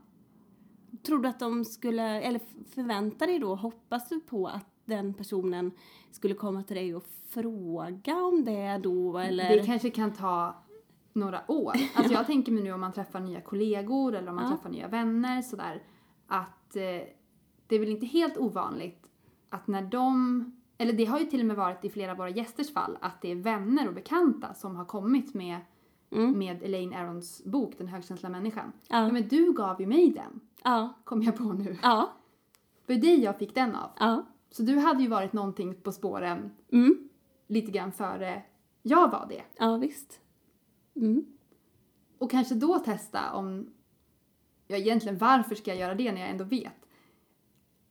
Tror 1.02 1.18
du 1.18 1.28
att 1.28 1.38
de 1.38 1.64
skulle, 1.64 2.20
eller 2.20 2.40
förväntar 2.74 3.26
dig 3.26 3.38
då, 3.38 3.54
hoppas 3.54 4.08
du 4.08 4.20
på 4.20 4.46
att 4.46 4.66
den 4.84 5.14
personen 5.14 5.70
skulle 6.10 6.34
komma 6.34 6.62
till 6.62 6.76
dig 6.76 6.94
och 6.94 7.04
fråga 7.28 8.16
om 8.16 8.44
det 8.44 8.78
då 8.78 9.18
eller? 9.18 9.56
Det 9.56 9.66
kanske 9.66 9.90
kan 9.90 10.12
ta 10.12 10.62
några 11.12 11.50
år. 11.50 11.72
Alltså 11.94 12.12
jag 12.12 12.26
tänker 12.26 12.52
mig 12.52 12.62
nu 12.62 12.72
om 12.72 12.80
man 12.80 12.92
träffar 12.92 13.20
nya 13.20 13.40
kollegor 13.40 14.14
eller 14.14 14.28
om 14.28 14.36
man 14.36 14.44
Ja. 14.44 14.50
träffar 14.56 14.70
nya 14.70 14.88
vänner 14.88 15.42
sådär 15.42 15.82
att 16.26 16.76
eh, 16.76 16.82
det 17.66 17.74
är 17.74 17.78
väl 17.80 17.88
inte 17.88 18.06
helt 18.06 18.36
ovanligt 18.38 19.10
att 19.48 19.66
när 19.66 19.82
de, 19.82 20.44
eller 20.78 20.92
det 20.92 21.04
har 21.04 21.18
ju 21.18 21.24
till 21.24 21.40
och 21.40 21.46
med 21.46 21.56
varit 21.56 21.84
i 21.84 21.90
flera 21.90 22.10
av 22.12 22.16
våra 22.18 22.28
gästers 22.30 22.72
fall, 22.72 22.98
att 23.00 23.22
det 23.22 23.30
är 23.30 23.36
vänner 23.36 23.88
och 23.88 23.94
bekanta 23.94 24.54
som 24.54 24.76
har 24.76 24.84
kommit 24.84 25.34
med, 25.34 25.56
Mm. 26.10 26.38
med 26.38 26.62
Elaine 26.62 26.94
Arons 26.94 27.44
bok 27.44 27.74
Den 27.78 27.88
högkänsliga 27.88 28.30
människan. 28.30 28.72
Ja. 28.88 29.02
Ja 29.06 29.12
men 29.12 29.28
du 29.28 29.52
gav 29.52 29.80
ju 29.80 29.86
mig 29.86 30.10
den, 30.10 30.40
Ja, 30.64 30.92
kom 31.04 31.22
jag 31.22 31.36
på 31.36 31.44
nu. 31.44 31.76
ja, 31.82 32.12
Det 32.86 32.94
var 32.94 33.00
dig 33.00 33.20
jag 33.20 33.38
fick 33.38 33.54
den 33.54 33.74
av. 33.74 33.90
ja. 33.98 34.26
Så 34.50 34.62
du 34.62 34.78
hade 34.78 35.02
ju 35.02 35.08
varit 35.08 35.32
någonting 35.32 35.74
på 35.74 35.92
spåren 35.92 36.50
Mm. 36.72 37.08
lite 37.46 37.70
grann 37.72 37.92
före 37.92 38.42
jag 38.82 39.10
var 39.10 39.26
det. 39.28 39.42
Ja, 39.58 39.76
visst. 39.76 40.20
Mm. 40.96 41.24
Och 42.18 42.30
kanske 42.30 42.54
då 42.54 42.78
testa 42.78 43.32
om, 43.32 43.70
ja 44.66 44.76
egentligen 44.76 45.18
varför 45.18 45.54
ska 45.54 45.70
jag 45.70 45.80
göra 45.80 45.94
det 45.94 46.12
när 46.12 46.20
jag 46.20 46.30
ändå 46.30 46.44
vet? 46.44 46.88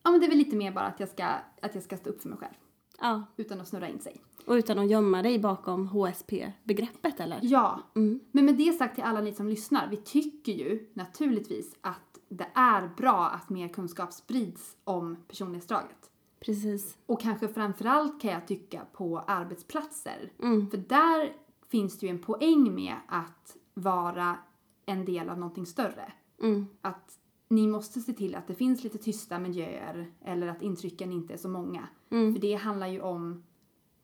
Ja 0.04 0.12
men 0.12 0.20
det 0.20 0.25
är 0.25 0.30
väl 0.30 0.38
lite 0.38 0.56
mer 0.56 0.72
bara 0.72 0.86
att 0.86 1.00
jag 1.00 1.10
ska, 1.10 1.25
att 1.62 1.75
jag 1.75 1.84
ska 1.84 1.98
stå 1.98 2.10
upp 2.10 2.22
för 2.22 2.30
mig 2.30 2.38
själv. 2.38 2.54
Ja. 2.99 3.23
utan 3.37 3.61
att 3.61 3.67
snurra 3.67 3.89
in 3.89 3.99
sig. 3.99 4.21
Och 4.45 4.53
utan 4.53 4.79
att 4.79 4.89
gömma 4.89 5.21
dig 5.21 5.39
bakom 5.39 5.87
HSP-begreppet 5.87 7.19
eller? 7.19 7.39
Ja, 7.41 7.79
Mm. 7.95 8.19
men 8.31 8.45
med 8.45 8.55
det 8.57 8.73
sagt 8.73 8.95
till 8.95 9.03
alla 9.03 9.21
ni 9.21 9.33
som 9.33 9.47
lyssnar, 9.49 9.87
vi 9.89 9.97
tycker 9.97 10.51
ju 10.51 10.89
naturligtvis 10.93 11.75
att 11.81 12.19
det 12.29 12.47
är 12.53 12.89
bra 12.97 13.27
att 13.29 13.49
mer 13.49 13.67
kunskap 13.67 14.13
sprids 14.13 14.77
om 14.83 15.17
personlighetsdraget. 15.27 16.11
Precis. 16.39 16.97
Och 17.05 17.21
kanske 17.21 17.47
framförallt 17.47 18.21
kan 18.21 18.31
jag 18.31 18.47
tycka 18.47 18.81
på 18.93 19.19
arbetsplatser. 19.19 20.31
Mm. 20.41 20.69
För 20.69 20.77
där 20.77 21.33
finns 21.71 21.99
det 21.99 22.05
ju 22.05 22.09
en 22.09 22.19
poäng 22.21 22.75
med 22.75 22.95
att 23.07 23.57
vara 23.73 24.37
en 24.85 25.05
del 25.05 25.29
av 25.29 25.37
någonting 25.39 25.65
större. 25.65 26.13
Mm. 26.41 26.67
Att 26.81 27.19
ni 27.55 27.67
måste 27.67 28.00
se 28.00 28.13
till 28.13 28.35
att 28.35 28.47
det 28.47 28.55
finns 28.55 28.83
lite 28.83 28.97
tysta 28.97 29.39
miljöer 29.39 30.12
eller 30.21 30.47
att 30.47 30.62
intrycken 30.62 31.12
inte 31.12 31.33
är 31.33 31.38
så 31.38 31.50
många. 31.50 31.88
Mm. 32.09 32.33
För 32.33 32.41
det 32.41 32.53
handlar 32.53 32.88
ju 32.88 33.01
om 33.01 33.43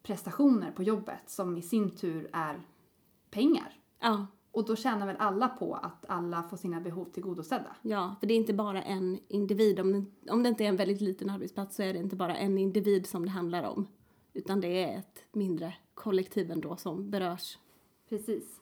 prestationer 0.03 0.71
på 0.71 0.83
jobbet 0.83 1.23
som 1.29 1.57
i 1.57 1.61
sin 1.61 1.89
tur 1.89 2.29
är 2.33 2.61
pengar. 3.31 3.79
Ja. 3.99 4.27
Och 4.51 4.65
då 4.65 4.75
tjänar 4.75 5.07
väl 5.07 5.15
alla 5.19 5.47
på 5.47 5.75
att 5.75 6.05
alla 6.07 6.43
får 6.43 6.57
sina 6.57 6.81
behov 6.81 7.05
tillgodosedda. 7.05 7.75
Ja, 7.81 8.15
för 8.19 8.27
det 8.27 8.33
är 8.33 8.35
inte 8.35 8.53
bara 8.53 8.83
en 8.83 9.19
individ. 9.27 9.79
Om 9.79 9.91
det, 9.91 10.31
om 10.31 10.43
det 10.43 10.49
inte 10.49 10.63
är 10.63 10.67
en 10.67 10.75
väldigt 10.75 11.01
liten 11.01 11.29
arbetsplats 11.29 11.75
så 11.75 11.83
är 11.83 11.93
det 11.93 11.99
inte 11.99 12.15
bara 12.15 12.35
en 12.35 12.57
individ 12.57 13.07
som 13.07 13.25
det 13.25 13.31
handlar 13.31 13.63
om. 13.63 13.87
Utan 14.33 14.61
det 14.61 14.83
är 14.83 14.99
ett 14.99 15.25
mindre 15.31 15.73
kollektiv 15.93 16.51
ändå 16.51 16.75
som 16.75 17.09
berörs. 17.09 17.57
Precis. 18.09 18.61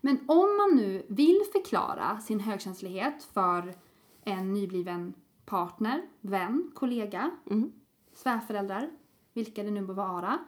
Men 0.00 0.18
om 0.28 0.56
man 0.56 0.76
nu 0.76 1.06
vill 1.08 1.40
förklara 1.52 2.20
sin 2.20 2.40
högkänslighet 2.40 3.22
för 3.22 3.74
en 4.32 4.52
nybliven 4.52 5.14
partner, 5.44 6.02
vän, 6.20 6.70
kollega, 6.74 7.30
Mm. 7.50 7.72
svärföräldrar, 8.14 8.90
vilka 9.32 9.62
det 9.62 9.70
nu 9.70 9.80
må 9.80 9.92
vara. 9.92 10.38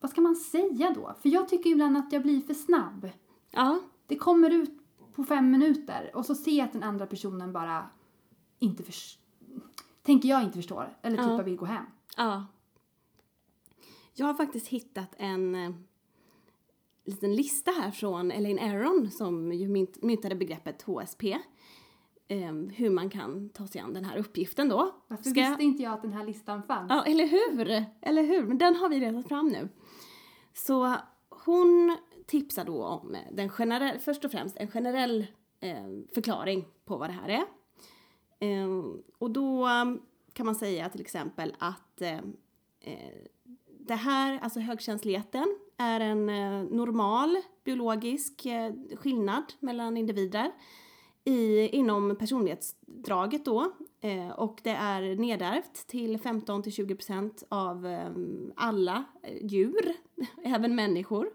Vad 0.00 0.10
ska 0.10 0.20
man 0.20 0.36
säga 0.36 0.90
då? 0.94 1.14
För 1.22 1.28
jag 1.28 1.48
tycker 1.48 1.70
ibland 1.70 1.96
att 1.96 2.12
jag 2.12 2.22
blir 2.22 2.40
för 2.40 2.54
snabb. 2.54 3.10
Ja, 3.50 3.80
Det 4.06 4.16
kommer 4.16 4.50
ut 4.50 4.70
på 5.14 5.24
fem 5.24 5.50
minuter 5.50 6.10
och 6.14 6.26
så 6.26 6.34
ser 6.34 6.52
jag 6.58 6.64
att 6.64 6.72
den 6.72 6.82
andra 6.82 7.06
personen 7.06 7.52
bara 7.52 7.90
inte 8.58 8.82
förstår. 8.82 9.22
Tänker 10.02 10.28
jag 10.28 10.42
inte 10.42 10.58
förstår. 10.58 10.96
Eller 11.02 11.16
typ 11.16 11.26
Ja. 11.26 11.42
vill 11.42 11.56
gå 11.56 11.64
hem. 11.66 11.84
ja. 12.16 12.46
Jag 14.14 14.26
har 14.26 14.34
faktiskt 14.34 14.68
hittat 14.68 15.14
en 15.18 15.54
eh, 15.54 15.72
liten 17.04 17.34
lista 17.36 17.70
här 17.70 17.90
från 17.90 18.30
Elaine 18.30 18.58
Aron 18.58 19.10
som 19.10 19.52
ju 19.52 19.68
mynt, 19.68 20.02
myntade 20.02 20.34
begreppet 20.34 20.82
HSP. 20.82 21.38
Eh, 22.28 22.52
hur 22.52 22.90
man 22.90 23.10
kan 23.10 23.48
ta 23.48 23.66
sig 23.66 23.80
an 23.80 23.92
den 23.94 24.04
här 24.04 24.16
uppgiften 24.16 24.68
då. 24.68 24.94
Varför 25.08 25.30
Ska- 25.30 25.40
visste 25.40 25.62
inte 25.64 25.82
jag 25.82 25.92
att 25.92 26.02
den 26.02 26.12
här 26.12 26.24
listan 26.26 26.62
fanns? 26.62 26.90
Ja, 26.90 27.04
eller 27.04 27.26
hur? 27.26 27.84
Eller 28.00 28.22
hur? 28.22 28.42
Men 28.42 28.58
den 28.58 28.76
har 28.76 28.88
vi 28.88 29.00
redan 29.00 29.24
fram 29.24 29.48
nu. 29.48 29.68
Så 30.54 30.96
hon 31.28 31.96
tipsar 32.26 32.64
då 32.64 32.84
om 32.84 33.16
den 33.32 33.48
generell, 33.48 33.98
först 33.98 34.24
och 34.24 34.30
främst 34.30 34.56
en 34.56 34.68
generell 34.68 35.26
eh, 35.60 35.86
förklaring 36.14 36.64
på 36.84 36.96
vad 36.96 37.08
det 37.08 37.12
här 37.12 37.28
är. 37.28 37.44
Eh, 38.38 38.84
och 39.18 39.30
då 39.30 39.68
um, 39.68 40.02
kan 40.32 40.46
man 40.46 40.54
säga 40.54 40.88
till 40.88 41.00
exempel 41.00 41.54
att 41.58 42.02
eh, 42.02 42.18
eh, 42.80 43.14
det 43.80 43.94
här, 43.94 44.38
alltså 44.42 44.60
högkänsligheten, 44.60 45.58
är 45.76 46.00
en 46.00 46.28
eh, 46.28 46.62
normal 46.76 47.36
biologisk 47.64 48.46
eh, 48.46 48.72
skillnad 48.96 49.44
mellan 49.60 49.96
individer 49.96 50.52
i, 51.24 51.68
inom 51.68 52.16
personlighetsdraget 52.16 53.44
då. 53.44 53.72
Eh, 54.00 54.30
och 54.30 54.60
det 54.62 54.70
är 54.70 55.16
nedärvt 55.16 55.86
till 55.86 56.18
15-20% 56.18 57.44
av 57.48 57.86
eh, 57.86 58.10
alla 58.56 59.04
eh, 59.22 59.46
djur, 59.46 59.92
även 60.44 60.74
människor. 60.74 61.30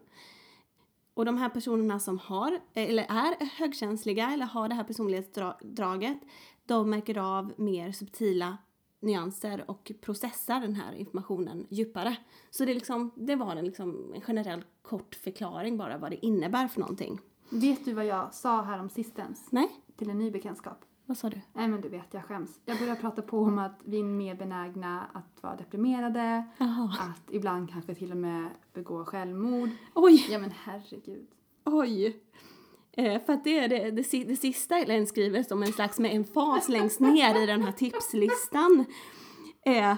Och 1.13 1.25
de 1.25 1.37
här 1.37 1.49
personerna 1.49 1.99
som 1.99 2.19
har, 2.19 2.59
eller 2.73 3.03
är 3.03 3.45
högkänsliga 3.45 4.33
eller 4.33 4.45
har 4.45 4.69
det 4.69 4.75
här 4.75 4.83
personlighetsdraget, 4.83 6.17
de 6.65 6.89
märker 6.89 7.17
av 7.17 7.53
mer 7.57 7.91
subtila 7.91 8.57
nyanser 8.99 9.71
och 9.71 9.91
processar 10.01 10.59
den 10.59 10.75
här 10.75 10.93
informationen 10.93 11.67
djupare. 11.69 12.17
Så 12.49 12.65
det, 12.65 12.71
är 12.71 12.75
liksom, 12.75 13.11
det 13.15 13.35
var 13.35 13.55
en, 13.55 13.65
liksom, 13.65 14.13
en 14.15 14.21
generell 14.21 14.63
kort 14.81 15.15
förklaring 15.15 15.77
bara 15.77 15.97
vad 15.97 16.11
det 16.11 16.25
innebär 16.25 16.67
för 16.67 16.79
någonting. 16.79 17.19
Vet 17.49 17.85
du 17.85 17.93
vad 17.93 18.05
jag 18.05 18.33
sa 18.33 18.61
här 18.61 18.79
om 18.79 18.89
sistens? 18.89 19.47
Nej, 19.49 19.69
Till 19.97 20.09
en 20.09 20.17
ny 20.17 20.31
bekantskap. 20.31 20.85
vad 21.05 21.17
sa 21.17 21.29
du? 21.29 21.41
Nej 21.53 21.67
men 21.67 21.81
du 21.81 21.89
vet, 21.89 22.13
jag 22.13 22.23
skäms. 22.25 22.59
Jag 22.65 22.79
börjar 22.79 22.95
prata 22.95 23.21
på 23.21 23.39
om 23.39 23.59
att 23.59 23.79
vi 23.85 23.99
är 23.99 24.03
mer 24.03 24.35
benägna 24.35 25.07
att 25.13 25.43
vara 25.43 25.55
deprimerade, 25.55 26.45
Jaha. 26.57 26.91
att 26.99 27.31
ibland 27.31 27.69
kanske 27.71 27.95
till 27.95 28.11
och 28.11 28.17
med 28.17 28.49
begå 28.73 29.05
självmord. 29.05 29.69
Oj! 29.95 30.27
Ja 30.29 30.39
men 30.39 30.51
herregud. 30.63 31.27
Oj! 31.65 32.21
Eh, 32.91 33.21
för 33.25 33.33
att 33.33 33.43
det 33.43 33.59
är 33.59 33.67
det, 33.67 33.91
det, 33.91 34.23
det 34.23 34.35
sista 34.35 34.77
Ellen 34.77 35.07
skriver 35.07 35.43
som 35.43 35.63
en 35.63 35.73
slags 35.73 35.99
med 35.99 36.15
en 36.15 36.25
fas 36.25 36.69
längst 36.69 36.99
ner 36.99 37.43
i 37.43 37.45
den 37.45 37.61
här 37.63 37.71
tipslistan. 37.71 38.85
Eh, 39.65 39.91
eh, 39.91 39.95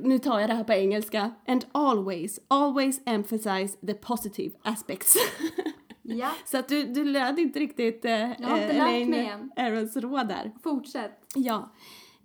nu 0.00 0.18
tar 0.18 0.40
jag 0.40 0.50
det 0.50 0.54
här 0.54 0.64
på 0.64 0.72
engelska. 0.72 1.30
And 1.46 1.64
always, 1.72 2.40
always 2.48 3.00
emphasize 3.06 3.86
the 3.86 3.94
positive 3.94 4.54
aspects. 4.62 5.16
Ja, 6.04 6.30
Så 6.44 6.58
att 6.58 6.68
du, 6.68 6.84
du 6.84 7.04
lät 7.04 7.38
inte 7.38 7.58
riktigt 7.58 8.04
eh, 8.04 8.12
Jag 8.12 8.48
har 8.48 8.58
inte 8.58 8.72
lärt 8.72 8.88
Elaine 8.88 9.10
mig 9.10 9.26
än. 9.56 9.86
Råd 9.94 10.28
där. 10.28 10.52
fortsätt. 10.62 11.12
Ja. 11.34 11.70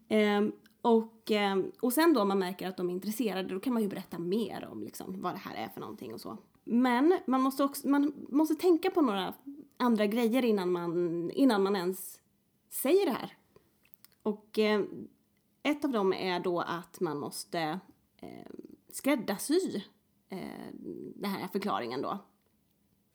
Ehm, 0.08 0.52
och, 0.82 1.32
ehm, 1.32 1.72
och 1.82 1.94
sen 1.94 2.13
då 2.13 2.22
om 2.22 2.28
man 2.28 2.39
märker 2.39 2.68
att 2.68 2.78
de 2.78 2.89
är 2.89 2.94
intresserade 2.94 3.54
då 3.54 3.60
kan 3.60 3.74
man 3.74 3.82
ju 3.82 3.89
berätta 3.89 4.20
mer 4.20 4.68
om 4.72 4.84
liksom, 4.84 5.22
vad 5.22 5.34
det 5.34 5.38
här 5.38 5.56
är 5.56 5.70
för 5.70 5.82
någonting 5.82 6.13
och 6.13 6.22
så. 6.22 6.38
Men 6.63 7.20
man 7.28 7.42
måste 7.42 7.63
också 7.63 7.88
man 7.88 8.13
måste 8.30 8.56
tänka 8.56 8.92
på 8.92 9.02
några 9.02 9.34
andra 9.78 10.06
grejer 10.06 10.46
innan 10.46 10.72
man, 10.72 11.32
innan 11.32 11.63
man 11.63 11.76
ens 11.76 12.20
säger 12.70 13.06
det 13.06 13.12
här. 13.12 13.34
Och 14.24 14.60
ehm, 14.60 15.08
ett 15.63 15.86
av 15.86 15.92
dem 15.92 16.13
är 16.13 16.39
då 16.39 16.62
att 16.62 17.00
man 17.00 17.18
måste 17.18 17.80
eh, 18.18 18.52
skräddarsy 18.89 19.82
eh, 20.30 20.74
den 21.15 21.32
här 21.32 21.48
förklaringen 21.48 22.02
då. 22.02 22.18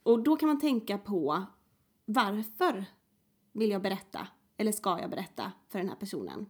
Och 0.05 0.23
då 0.23 0.37
kan 0.37 0.47
man 0.47 0.61
tänka 0.61 0.99
på 0.99 1.43
varför 2.05 2.85
vill 3.53 3.71
jag 3.71 3.83
berätta 3.83 4.29
eller 4.57 4.73
ska 4.73 5.01
jag 5.01 5.11
berätta 5.11 5.53
för 5.69 5.79
den 5.79 5.89
här 5.89 5.97
personen? 5.97 6.47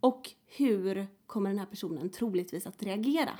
Och 0.00 0.30
hur 0.46 1.06
kommer 1.26 1.50
den 1.50 1.58
här 1.58 1.66
personen 1.66 2.10
troligtvis 2.10 2.66
att 2.66 2.82
reagera? 2.82 3.38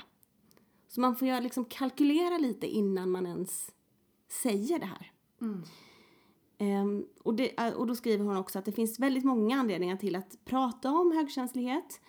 Så 0.87 1.01
man 1.01 1.15
får 1.15 1.27
ju 1.27 1.39
liksom 1.39 1.65
kalkylera 1.65 2.37
lite 2.37 2.67
innan 2.67 3.11
man 3.11 3.25
ens 3.25 3.71
säger 4.27 4.79
det 4.79 4.85
här. 4.85 5.11
Mm. 5.41 5.63
Ehm, 6.57 7.05
och, 7.23 7.35
det, 7.35 7.59
äh, 7.59 7.73
och 7.73 7.87
då 7.87 7.95
skriver 7.95 8.25
hon 8.25 8.37
också 8.37 8.59
att 8.59 8.65
det 8.65 8.71
finns 8.71 8.99
väldigt 8.99 9.23
många 9.23 9.59
anledningar 9.59 9.97
till 9.97 10.15
att 10.15 10.45
prata 10.45 10.91
om 10.91 11.11
högkänslighet. 11.11 12.01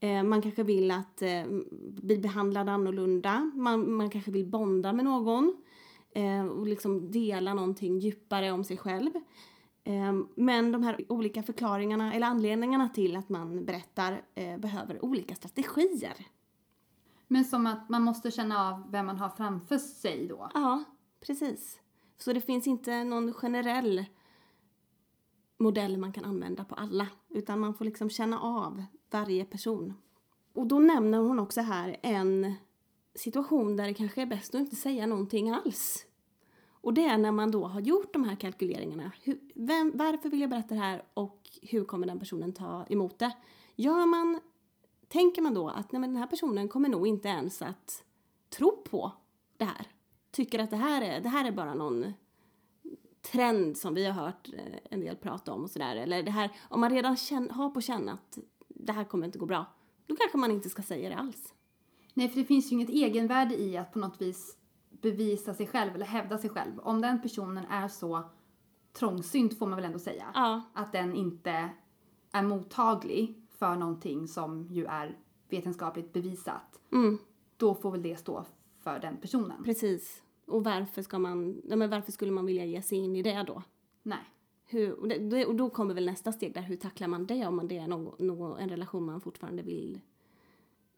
Ehm, 0.00 0.28
man 0.28 0.42
kanske 0.42 0.62
vill 0.62 0.90
att 0.90 1.22
eh, 1.22 1.44
bli 1.88 2.18
behandlad 2.18 2.68
annorlunda. 2.68 3.50
Man, 3.54 3.92
man 3.92 4.10
kanske 4.10 4.30
vill 4.30 4.46
bonda 4.46 4.92
med 4.92 5.04
någon. 5.04 5.62
Eh, 6.14 6.46
och 6.46 6.66
liksom 6.66 7.10
dela 7.10 7.54
någonting 7.54 7.98
djupare 7.98 8.52
om 8.52 8.64
sig 8.64 8.76
själv. 8.76 9.10
Ehm, 9.84 10.28
men 10.34 10.72
de 10.72 10.82
här 10.82 11.04
olika 11.08 11.42
förklaringarna 11.42 12.14
eller 12.14 12.26
anledningarna 12.26 12.88
till 12.88 13.16
att 13.16 13.28
man 13.28 13.64
berättar 13.64 14.22
eh, 14.34 14.58
behöver 14.58 15.04
olika 15.04 15.34
strategier. 15.34 16.26
Men 17.26 17.44
som 17.44 17.66
att 17.66 17.88
man 17.88 18.02
måste 18.02 18.30
känna 18.30 18.68
av 18.68 18.90
vem 18.90 19.06
man 19.06 19.16
har 19.16 19.28
framför 19.28 19.78
sig 19.78 20.26
då. 20.26 20.50
Ja, 20.54 20.84
precis. 21.26 21.80
Så 22.16 22.32
det 22.32 22.40
finns 22.40 22.66
inte 22.66 23.04
någon 23.04 23.32
generell 23.32 24.04
modell 25.58 25.96
man 25.96 26.12
kan 26.12 26.24
använda 26.24 26.64
på 26.64 26.74
alla, 26.74 27.08
utan 27.28 27.60
man 27.60 27.74
får 27.74 27.84
liksom 27.84 28.10
känna 28.10 28.40
av 28.40 28.84
varje 29.10 29.44
person. 29.44 29.94
Och 30.52 30.66
då 30.66 30.78
nämner 30.78 31.18
hon 31.18 31.38
också 31.38 31.60
här 31.60 31.96
en 32.02 32.54
situation 33.14 33.76
där 33.76 33.86
det 33.86 33.94
kanske 33.94 34.22
är 34.22 34.26
bäst 34.26 34.54
att 34.54 34.60
inte 34.60 34.76
säga 34.76 35.06
någonting 35.06 35.50
alls. 35.50 36.06
Och 36.84 36.94
det 36.94 37.04
är 37.04 37.18
när 37.18 37.32
man 37.32 37.50
då 37.50 37.66
har 37.66 37.80
gjort 37.80 38.12
de 38.12 38.24
här 38.24 38.36
kalkyleringarna. 38.36 39.12
Hur, 39.22 39.40
vem, 39.54 39.92
varför 39.94 40.28
vill 40.28 40.40
jag 40.40 40.50
berätta 40.50 40.74
det 40.74 40.80
här 40.80 41.04
och 41.14 41.50
hur 41.62 41.84
kommer 41.84 42.06
den 42.06 42.18
personen 42.18 42.52
ta 42.52 42.86
emot 42.88 43.18
det? 43.18 43.32
Gör 43.76 44.06
man, 44.06 44.40
tänker 45.08 45.42
man 45.42 45.54
då 45.54 45.68
att 45.68 45.92
nej, 45.92 46.00
men 46.00 46.10
den 46.10 46.16
här 46.22 46.26
personen 46.26 46.68
kommer 46.68 46.88
nog 46.88 47.06
inte 47.06 47.28
ens 47.28 47.62
att 47.62 48.04
tro 48.48 48.82
på 48.82 49.12
det 49.56 49.64
här. 49.64 49.86
Tycker 50.30 50.58
att 50.58 50.70
det 50.70 50.76
här 50.76 51.02
är, 51.02 51.20
det 51.20 51.28
här 51.28 51.44
är 51.44 51.52
bara 51.52 51.74
någon 51.74 52.12
trend 53.32 53.76
som 53.76 53.94
vi 53.94 54.06
har 54.06 54.12
hört 54.12 54.48
eh, 54.52 54.78
en 54.90 55.00
del 55.00 55.16
prata 55.16 55.52
om 55.52 55.64
och 55.64 55.70
sådär. 55.70 55.96
Eller 55.96 56.22
det 56.22 56.30
här, 56.30 56.50
om 56.68 56.80
man 56.80 56.90
redan 56.90 57.16
känn, 57.16 57.50
har 57.50 57.70
på 57.70 57.80
känn 57.80 58.08
att 58.08 58.38
det 58.68 58.92
här 58.92 59.04
kommer 59.04 59.26
inte 59.26 59.38
gå 59.38 59.46
bra, 59.46 59.66
då 60.06 60.16
kanske 60.16 60.38
man 60.38 60.50
inte 60.50 60.68
ska 60.68 60.82
säga 60.82 61.08
det 61.08 61.16
alls. 61.16 61.53
Nej, 62.14 62.28
för 62.28 62.38
det 62.40 62.44
finns 62.44 62.72
ju 62.72 62.74
inget 62.74 62.90
egenvärde 62.90 63.60
i 63.62 63.76
att 63.76 63.92
på 63.92 63.98
något 63.98 64.20
vis 64.22 64.56
bevisa 64.90 65.54
sig 65.54 65.66
själv 65.66 65.94
eller 65.94 66.06
hävda 66.06 66.38
sig 66.38 66.50
själv. 66.50 66.80
Om 66.80 67.00
den 67.00 67.22
personen 67.22 67.64
är 67.64 67.88
så 67.88 68.22
trångsynt 68.92 69.58
får 69.58 69.66
man 69.66 69.76
väl 69.76 69.84
ändå 69.84 69.98
säga. 69.98 70.24
Ja, 70.34 70.62
Att 70.74 70.92
den 70.92 71.14
inte 71.14 71.70
är 72.32 72.42
mottaglig 72.42 73.42
för 73.50 73.76
någonting 73.76 74.28
som 74.28 74.66
ju 74.70 74.84
är 74.84 75.18
vetenskapligt 75.48 76.12
bevisat. 76.12 76.80
mm, 76.92 77.18
då 77.56 77.74
får 77.74 77.90
väl 77.90 78.02
det 78.02 78.16
stå 78.16 78.44
för 78.80 78.98
den 78.98 79.16
personen. 79.16 79.64
Precis. 79.64 80.22
Och 80.46 80.64
varför 80.64 81.02
ska 81.02 81.18
man, 81.18 81.60
ja, 81.64 81.76
men 81.76 81.90
varför 81.90 82.12
skulle 82.12 82.32
man 82.32 82.46
vilja 82.46 82.64
ge 82.64 82.82
sig 82.82 82.98
in 82.98 83.16
i 83.16 83.22
det 83.22 83.42
då? 83.46 83.62
Nej. 84.02 84.18
Hur, 84.66 85.00
och, 85.00 85.08
det, 85.08 85.46
och 85.46 85.54
då 85.54 85.70
kommer 85.70 85.94
väl 85.94 86.06
nästa 86.06 86.32
steg 86.32 86.54
där, 86.54 86.62
hur 86.62 86.76
tacklar 86.76 87.08
man 87.08 87.26
det 87.26 87.46
om 87.46 87.56
man 87.56 87.68
det 87.68 87.78
är 87.78 87.88
någon, 87.88 88.26
någon, 88.26 88.58
en 88.58 88.68
relation 88.68 89.04
man 89.04 89.20
fortfarande 89.20 89.62
vill 89.62 90.00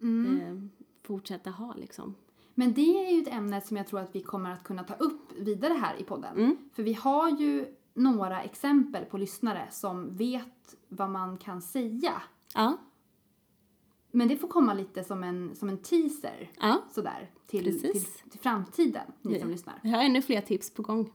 Mm. 0.01 0.41
eh, 0.41 0.86
fortsätta 1.07 1.51
ha 1.51 1.75
liksom. 1.75 2.15
Men 2.55 2.73
det 2.75 3.07
är 3.07 3.13
ju 3.13 3.23
ett 3.23 3.29
ämne 3.33 3.61
som 3.61 3.77
jag 3.77 3.87
tror 3.87 4.01
att 4.01 4.15
vi 4.15 4.23
kommer 4.23 4.51
att 4.53 4.65
kunna 4.65 4.85
ta 4.85 4.95
upp 4.95 5.33
vidare 5.39 5.73
här 5.73 5.97
i 6.01 6.05
podden. 6.05 6.37
Mm. 6.37 6.57
För 6.73 6.83
vi 6.83 6.93
har 6.93 7.31
ju 7.31 7.75
några 7.95 8.43
exempel 8.43 9.05
på 9.05 9.19
lyssnare 9.19 9.69
som 9.71 10.17
vet 10.17 10.75
vad 10.89 11.11
man 11.11 11.39
kan 11.39 11.63
säga. 11.63 12.23
Ja, 12.55 12.77
Men 14.11 14.29
det 14.29 14.37
får 14.37 14.49
komma 14.49 14.75
lite 14.75 15.05
som 15.05 15.23
en, 15.25 15.55
som 15.57 15.69
en 15.69 15.79
teaser 15.79 16.51
ja. 16.61 16.83
sådär 16.91 17.31
till, 17.47 17.81
till, 17.81 18.05
till 18.31 18.41
framtiden, 18.41 19.13
ni 19.23 19.35
Ja. 19.35 19.41
som 19.41 19.51
lyssnar. 19.51 19.81
Vi 19.83 19.91
har 19.91 20.03
ännu 20.03 20.23
fler 20.23 20.41
tips 20.41 20.71
på 20.75 20.83
gång. 20.83 21.13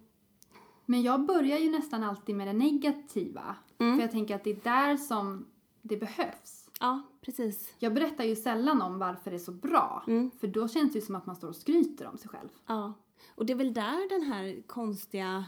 Men 0.86 1.02
jag 1.02 1.26
börjar 1.26 1.58
ju 1.58 1.72
nästan 1.72 2.04
alltid 2.04 2.36
med 2.36 2.48
det 2.48 2.54
negativa. 2.54 3.56
Mm. 3.78 3.96
För 3.96 4.02
jag 4.02 4.12
tänker 4.12 4.36
att 4.36 4.44
det 4.44 4.50
är 4.50 4.60
där 4.64 4.98
som 4.98 5.46
det 5.82 5.98
behövs. 5.98 6.61
Ja, 6.82 7.02
precis. 7.22 7.76
Jag 7.80 7.94
berättar 7.94 8.24
ju 8.24 8.36
sällan 8.36 8.82
om 8.82 9.00
varför 9.00 9.32
det 9.32 9.38
är 9.38 9.40
så 9.40 9.52
bra. 9.52 10.04
Mm. 10.08 10.32
För 10.32 10.48
då 10.48 10.68
känns 10.68 10.94
det 10.94 11.00
ju 11.00 11.06
som 11.06 11.16
att 11.16 11.26
man 11.26 11.36
står 11.36 11.48
och 11.48 11.56
skryter 11.56 12.08
om 12.08 12.18
sig 12.18 12.30
själv. 12.30 12.50
Ja, 12.68 12.94
och 13.36 13.46
det 13.46 13.54
är 13.54 13.58
väl 13.58 13.74
där 13.74 14.10
den 14.10 14.22
här 14.22 14.62
konstiga... 14.68 15.46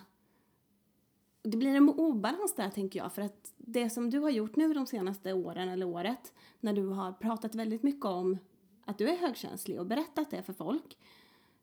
Det 1.43 1.57
blir 1.57 1.75
en 1.75 1.89
obalans 1.89 2.55
där 2.55 2.69
tänker 2.69 2.99
jag, 2.99 3.13
för 3.13 3.21
att 3.21 3.53
det 3.57 3.89
som 3.89 4.09
du 4.09 4.19
har 4.19 4.29
gjort 4.29 4.55
nu 4.55 4.73
de 4.73 4.85
senaste 4.85 5.33
åren 5.33 5.69
eller 5.69 5.85
året, 5.85 6.33
när 6.59 6.73
du 6.73 6.87
har 6.87 7.11
pratat 7.11 7.55
väldigt 7.55 7.83
mycket 7.83 8.05
om 8.05 8.37
att 8.85 8.97
du 8.97 9.09
är 9.09 9.17
högkänslig 9.17 9.79
och 9.79 9.85
berättat 9.85 10.31
det 10.31 10.43
för 10.43 10.53
folk, 10.53 10.97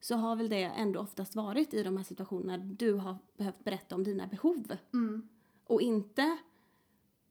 så 0.01 0.17
har 0.17 0.37
väl 0.37 0.49
det 0.49 0.63
ändå 0.63 1.01
oftast 1.01 1.37
varit 1.37 1.75
i 1.75 1.83
de 1.83 1.97
här 1.97 2.05
situationerna 2.05 2.65
du 2.65 2.95
har 2.95 3.17
behövt 3.37 3.65
berätta 3.65 3.95
om 3.95 4.05
dina 4.05 4.27
behov. 4.27 4.77
Mm. 4.93 5.29
Och 5.65 5.83
inte 5.83 6.39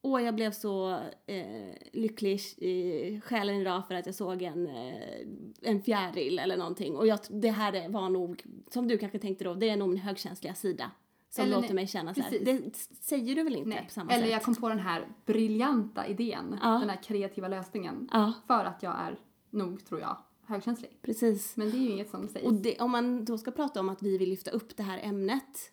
Åh, 0.02 0.24
jag 0.24 0.36
blev 0.36 0.52
så 0.52 0.92
eh, 1.26 1.74
lycklig 1.94 2.40
i 2.58 3.22
själen 3.26 3.56
idag 3.56 3.88
för 3.88 3.96
att 3.96 4.06
jag 4.06 4.16
såg 4.16 4.42
en, 4.42 4.68
eh, 4.68 5.28
en 5.62 5.82
fjäril 5.82 6.40
eller 6.40 6.58
någonting. 6.58 6.96
Och 6.96 7.08
jag, 7.08 7.20
det 7.30 7.50
här 7.52 7.90
var 7.90 8.10
nog, 8.10 8.44
som 8.72 8.88
du 8.88 8.98
kanske 8.98 9.20
tänkte 9.20 9.44
då, 9.44 9.54
det 9.54 9.70
är 9.70 9.78
nog 9.78 9.90
min 9.90 9.98
högkänsliga 9.98 10.54
sida. 10.54 10.92
Som 11.30 11.44
Eller 11.44 11.56
låter 11.56 11.68
nej, 11.68 11.76
mig 11.76 11.88
känna 11.88 12.14
så 12.14 12.22
här. 12.22 12.40
Det 12.40 12.76
säger 13.02 13.36
du 13.36 13.44
väl 13.44 13.56
inte 13.56 13.70
Nej. 13.70 13.84
på 13.86 13.92
samma 13.92 14.12
Eller 14.12 14.24
sätt? 14.24 14.32
jag 14.32 14.44
kom 14.44 14.56
på 14.56 14.70
den 14.70 14.80
här 14.80 15.08
briljanta 15.26 16.08
idén. 16.08 16.60
Ja. 16.62 16.70
Den 16.70 16.90
här 16.90 17.04
kreativa 17.04 17.48
lösningen. 17.48 18.10
Ja, 18.12 18.34
För 18.48 18.66
att 18.66 18.84
jag 18.84 18.96
är 19.00 19.20
nog, 19.50 19.86
tror 19.86 20.00
jag, 20.00 20.18
högkänslig. 20.46 21.00
precis. 21.02 21.58
Men 21.58 21.70
det 21.72 21.78
är 21.78 21.82
ju 21.82 21.90
inget 21.90 22.10
som 22.10 22.28
sägs. 22.28 22.46
Och 22.46 22.54
det, 22.54 22.80
om 22.80 22.92
man 22.92 23.26
då 23.26 23.38
ska 23.38 23.52
prata 23.52 23.80
om 23.80 23.90
att 23.90 24.02
vi 24.02 24.18
vill 24.18 24.30
lyfta 24.30 24.52
upp 24.52 24.78
det 24.78 24.84
här 24.84 25.00
ämnet 25.04 25.72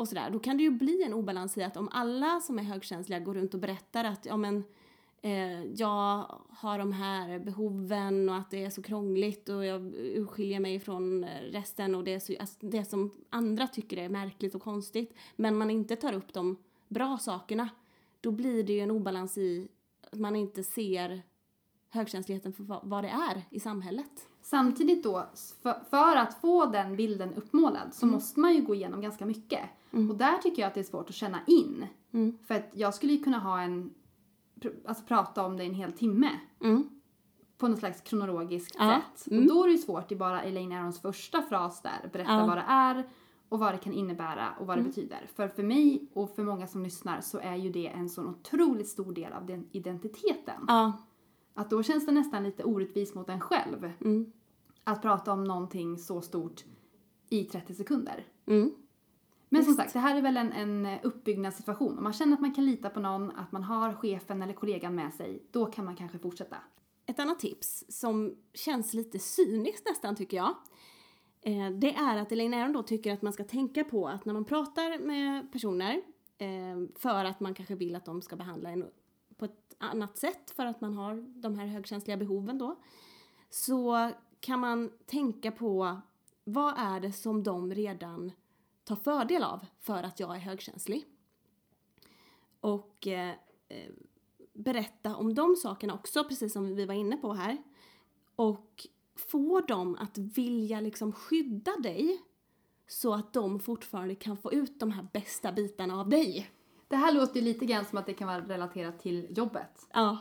och 0.00 0.08
sådär, 0.08 0.30
då 0.30 0.38
kan 0.38 0.56
det 0.56 0.62
ju 0.62 0.70
bli 0.70 1.02
en 1.02 1.14
obalans 1.14 1.58
i 1.58 1.62
att 1.62 1.76
om 1.76 1.88
alla 1.92 2.40
som 2.40 2.58
är 2.58 2.62
högkänsliga 2.62 3.18
går 3.20 3.34
runt 3.34 3.54
och 3.54 3.60
berättar 3.60 4.04
att 4.04 4.26
ja 4.26 4.36
men 4.36 4.64
eh, 5.22 5.64
jag 5.64 6.26
har 6.50 6.78
de 6.78 6.92
här 6.92 7.38
behoven 7.38 8.28
och 8.28 8.36
att 8.36 8.50
det 8.50 8.64
är 8.64 8.70
så 8.70 8.82
krångligt 8.82 9.48
och 9.48 9.64
jag 9.64 9.94
urskiljer 9.94 10.60
mig 10.60 10.80
från 10.80 11.24
resten 11.50 11.94
och 11.94 12.04
det, 12.04 12.14
är 12.14 12.20
så, 12.20 12.34
alltså, 12.40 12.56
det 12.66 12.84
som 12.84 13.10
andra 13.30 13.66
tycker 13.66 13.96
är 13.96 14.08
märkligt 14.08 14.54
och 14.54 14.62
konstigt 14.62 15.14
men 15.36 15.58
man 15.58 15.70
inte 15.70 15.96
tar 15.96 16.12
upp 16.12 16.32
de 16.32 16.56
bra 16.88 17.18
sakerna 17.18 17.68
då 18.20 18.30
blir 18.30 18.62
det 18.64 18.72
ju 18.72 18.80
en 18.80 18.90
obalans 18.90 19.38
i 19.38 19.68
att 20.12 20.18
man 20.18 20.36
inte 20.36 20.62
ser 20.62 21.22
högkänsligheten 21.88 22.52
för 22.52 22.64
vad- 22.64 22.80
vad 22.84 23.04
det 23.04 23.08
är 23.10 23.42
i 23.50 23.60
samhället. 23.60 24.28
Samtidigt 24.50 25.02
då, 25.02 25.24
för, 25.62 25.74
för 25.90 26.16
att 26.16 26.34
få 26.34 26.66
den 26.66 26.96
bilden 26.96 27.34
uppmålad 27.34 27.94
så 27.94 28.06
måste 28.06 28.40
man 28.40 28.54
ju 28.54 28.62
gå 28.62 28.74
igenom 28.74 29.00
ganska 29.00 29.26
mycket. 29.26 29.60
Mm. 29.92 30.10
Och 30.10 30.16
där 30.16 30.38
tycker 30.38 30.62
jag 30.62 30.68
att 30.68 30.74
det 30.74 30.80
är 30.80 30.84
svårt 30.84 31.08
att 31.08 31.14
känna 31.14 31.40
in. 31.46 31.86
Mm. 32.12 32.38
För 32.46 32.54
att 32.54 32.70
jag 32.72 32.94
skulle 32.94 33.12
ju 33.12 33.22
kunna 33.24 33.38
ha 33.38 33.60
en, 33.60 33.94
alltså 34.84 35.04
prata 35.04 35.44
om 35.46 35.56
det 35.56 35.64
en 35.64 35.74
hel 35.74 35.92
timme. 35.92 36.30
Mm. 36.60 36.88
På 37.58 37.68
något 37.68 37.78
slags 37.78 38.00
kronologiskt 38.00 38.76
Ja, 38.78 39.00
sätt. 39.14 39.32
mm. 39.32 39.42
Och 39.42 39.48
då 39.54 39.62
är 39.62 39.66
det 39.66 39.72
ju 39.72 39.78
svårt 39.78 40.12
i 40.12 40.16
bara 40.16 40.42
Elaine 40.42 40.72
Arons 40.72 41.00
första 41.00 41.42
fras 41.42 41.82
där, 41.82 42.10
berätta 42.12 42.32
Ja. 42.32 42.46
vad 42.46 42.56
det 42.56 42.64
är 42.68 43.08
och 43.48 43.58
vad 43.58 43.74
det 43.74 43.78
kan 43.78 43.92
innebära 43.92 44.48
och 44.60 44.66
vad 44.66 44.78
Mm. 44.78 44.84
det 44.84 44.88
betyder. 44.96 45.30
För 45.34 45.48
för 45.48 45.62
mig 45.62 46.08
och 46.14 46.34
för 46.36 46.42
många 46.44 46.66
som 46.66 46.82
lyssnar 46.82 47.20
så 47.20 47.38
är 47.38 47.56
ju 47.56 47.70
det 47.70 47.86
en 47.86 48.08
sån 48.08 48.28
otroligt 48.28 48.88
stor 48.88 49.12
del 49.12 49.32
av 49.32 49.46
den 49.46 49.68
identiteten. 49.72 50.64
Ja. 50.68 50.92
Att 51.54 51.70
då 51.70 51.82
känns 51.82 52.06
det 52.06 52.12
nästan 52.12 52.42
lite 52.44 52.64
orättvist 52.64 53.14
mot 53.14 53.28
en 53.28 53.40
själv 53.40 53.92
Mm. 54.00 54.32
Att 54.92 55.02
prata 55.02 55.32
om 55.32 55.44
någonting 55.44 55.98
så 55.98 56.20
stort 56.20 56.64
i 57.28 57.44
30 57.44 57.74
sekunder. 57.74 58.26
Mm. 58.46 58.74
Men 59.48 59.64
som 59.64 59.74
sagt, 59.74 59.92
det 59.92 59.98
här 59.98 60.16
är 60.16 60.22
väl 60.22 60.36
en, 60.36 60.52
en 60.52 61.00
uppbyggnadssituation. 61.02 61.98
Om 61.98 62.04
man 62.04 62.12
känner 62.12 62.34
att 62.34 62.40
man 62.40 62.54
kan 62.54 62.66
lita 62.66 62.90
på 62.90 63.00
någon, 63.00 63.30
att 63.30 63.52
man 63.52 63.62
har 63.62 63.94
chefen 63.94 64.42
eller 64.42 64.54
kollegan 64.54 64.94
med 64.94 65.14
sig, 65.14 65.42
då 65.50 65.66
kan 65.66 65.84
man 65.84 65.96
kanske 65.96 66.18
fortsätta. 66.18 66.56
Ett 67.06 67.18
annat 67.18 67.38
tips 67.38 67.84
som 67.88 68.36
känns 68.54 68.94
lite 68.94 69.18
cyniskt 69.18 69.88
nästan 69.88 70.16
tycker 70.16 70.36
jag. 70.36 70.54
Eh, 71.42 71.70
det 71.70 71.94
är 71.94 72.18
att 72.18 72.32
Elaine 72.32 72.54
Aron 72.54 72.72
då 72.72 72.82
tycker 72.82 73.12
att 73.12 73.22
man 73.22 73.32
ska 73.32 73.44
tänka 73.44 73.84
på 73.84 74.08
att 74.08 74.24
när 74.24 74.34
man 74.34 74.44
pratar 74.44 75.06
med 75.06 75.52
personer 75.52 76.02
eh, 76.38 76.98
för 76.98 77.24
att 77.24 77.40
man 77.40 77.54
kanske 77.54 77.74
vill 77.74 77.96
att 77.96 78.04
de 78.04 78.22
ska 78.22 78.36
behandla 78.36 78.70
en 78.70 78.84
på 79.36 79.44
ett 79.44 79.74
annat 79.78 80.18
sätt 80.18 80.50
för 80.50 80.66
att 80.66 80.80
man 80.80 80.94
har 80.94 81.40
de 81.40 81.58
här 81.58 81.66
högkänsliga 81.66 82.16
behoven 82.16 82.58
då. 82.58 82.76
Så 83.50 84.10
kan 84.40 84.60
man 84.60 84.90
tänka 85.06 85.52
på 85.52 86.00
vad 86.44 86.74
är 86.76 87.00
det 87.00 87.12
som 87.12 87.42
de 87.42 87.74
redan 87.74 88.32
tar 88.84 88.96
fördel 88.96 89.42
av 89.42 89.66
för 89.80 90.02
att 90.02 90.20
jag 90.20 90.36
är 90.36 90.40
högkänslig. 90.40 91.04
Och 92.60 93.06
eh, 93.06 93.34
eh, 93.68 93.92
berätta 94.52 95.16
om 95.16 95.34
de 95.34 95.56
sakerna 95.56 95.94
också, 95.94 96.24
precis 96.24 96.52
som 96.52 96.74
vi 96.74 96.86
var 96.86 96.94
inne 96.94 97.16
på 97.16 97.32
här. 97.32 97.62
Och 98.36 98.86
få 99.30 99.60
dem 99.60 99.96
att 100.00 100.18
vilja 100.18 100.80
liksom 100.80 101.12
skydda 101.12 101.76
dig 101.76 102.20
så 102.86 103.14
att 103.14 103.32
de 103.32 103.60
fortfarande 103.60 104.14
kan 104.14 104.36
få 104.36 104.52
ut 104.52 104.80
de 104.80 104.90
här 104.90 105.08
bästa 105.12 105.52
bitarna 105.52 106.00
av 106.00 106.08
dig. 106.08 106.50
Det 106.88 106.96
här 106.96 107.12
låter 107.12 107.40
ju 107.40 107.44
lite 107.44 107.66
grann 107.66 107.84
som 107.84 107.98
att 107.98 108.06
det 108.06 108.14
kan 108.14 108.28
vara 108.28 108.40
relaterat 108.40 108.98
till 108.98 109.26
jobbet. 109.38 109.88
Ja, 109.92 110.18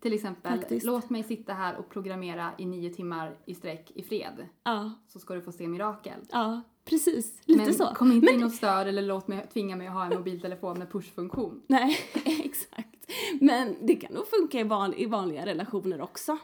Till 0.00 0.12
exempel, 0.12 0.58
Faktiskt. 0.60 0.86
låt 0.86 1.10
mig 1.10 1.22
sitta 1.22 1.52
här 1.52 1.76
och 1.76 1.88
programmera 1.90 2.50
i 2.58 2.66
nio 2.66 2.90
timmar 2.90 3.36
i 3.44 3.54
sträck 3.54 3.90
i 3.94 4.02
fred, 4.02 4.48
ja, 4.64 4.92
så 5.08 5.18
ska 5.18 5.34
du 5.34 5.42
få 5.42 5.52
se 5.52 5.68
mirakel. 5.68 6.20
ja, 6.30 6.62
precis. 6.84 7.40
Lite 7.44 7.64
Men 7.64 7.74
så. 7.74 7.94
kom 7.94 8.12
inte 8.12 8.24
Men- 8.24 8.34
in 8.34 8.44
och 8.44 8.52
stör 8.52 8.86
eller 8.86 9.02
låt 9.02 9.28
mig, 9.28 9.46
tvinga 9.52 9.76
mig 9.76 9.86
att 9.86 9.92
ha 9.92 10.04
en 10.04 10.14
mobiltelefon 10.14 10.78
med 10.78 10.92
pushfunktion. 10.92 11.62
Nej, 11.66 11.98
exakt. 12.44 13.12
Men 13.40 13.76
det 13.86 13.96
kan 13.96 14.12
nog 14.14 14.26
funka 14.28 14.60
i, 14.60 14.62
van, 14.62 14.94
i 14.94 15.06
vanliga 15.06 15.46
relationer 15.46 16.00
också. 16.00 16.38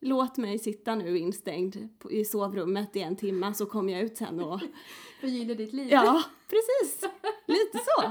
Låt 0.00 0.36
mig 0.36 0.58
sitta 0.58 0.94
nu 0.94 1.18
instängd 1.18 1.88
på, 1.98 2.10
i 2.12 2.24
sovrummet 2.24 2.96
i 2.96 3.00
en 3.00 3.16
timme 3.16 3.54
så 3.54 3.66
kommer 3.66 3.92
jag 3.92 4.02
ut 4.02 4.16
sen 4.16 4.40
och... 4.40 4.60
Förgyller 5.20 5.54
ditt 5.54 5.72
liv. 5.72 5.88
Ja, 5.90 6.22
precis. 6.48 7.10
Lite 7.46 7.78
så. 7.78 8.02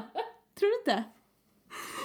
Tror 0.60 0.70
du 0.70 0.78
inte? 0.80 1.04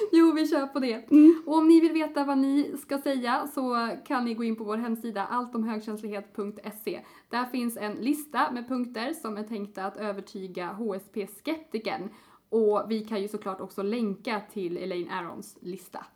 Jo, 0.12 0.32
vi 0.32 0.46
kör 0.46 0.66
på 0.66 0.78
det. 0.78 1.10
Mm. 1.10 1.42
Och 1.46 1.56
om 1.56 1.68
ni 1.68 1.80
vill 1.80 1.92
veta 1.92 2.24
vad 2.24 2.38
ni 2.38 2.76
ska 2.78 2.98
säga 2.98 3.48
så 3.54 3.88
kan 4.06 4.24
ni 4.24 4.34
gå 4.34 4.44
in 4.44 4.56
på 4.56 4.64
vår 4.64 4.76
hemsida 4.76 5.26
alltomhögkänslighet.se. 5.26 7.00
Där 7.28 7.44
finns 7.44 7.76
en 7.76 7.92
lista 7.92 8.50
med 8.50 8.68
punkter 8.68 9.12
som 9.12 9.36
är 9.36 9.42
tänkta 9.42 9.84
att 9.84 9.96
övertyga 9.96 10.72
HSP-skeptikern. 10.72 12.08
Och 12.48 12.84
vi 12.88 13.04
kan 13.04 13.22
ju 13.22 13.28
såklart 13.28 13.60
också 13.60 13.82
länka 13.82 14.42
till 14.52 14.76
Elaine 14.76 15.10
Arons 15.10 15.58
lista. 15.60 16.06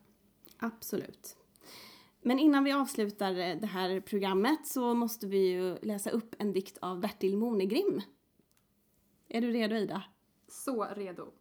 Absolut. 0.59 1.37
Men 2.23 2.39
innan 2.39 2.65
vi 2.65 2.73
avslutar 2.73 3.39
eh, 3.39 3.57
det 3.57 3.67
här 3.67 4.01
programmet 4.01 4.67
så 4.67 4.95
måste 4.95 5.27
vi 5.27 5.49
ju 5.49 5.79
läsa 5.83 6.11
upp 6.11 6.35
en 6.39 6.53
dikt 6.53 6.79
av 6.81 7.01
Bertil 7.01 7.37
Monegrim. 7.37 8.03
Är 9.29 9.41
du 9.41 9.51
redo 9.51 9.77
Ida? 9.77 10.03
Så 10.49 10.85
redo. 10.85 11.33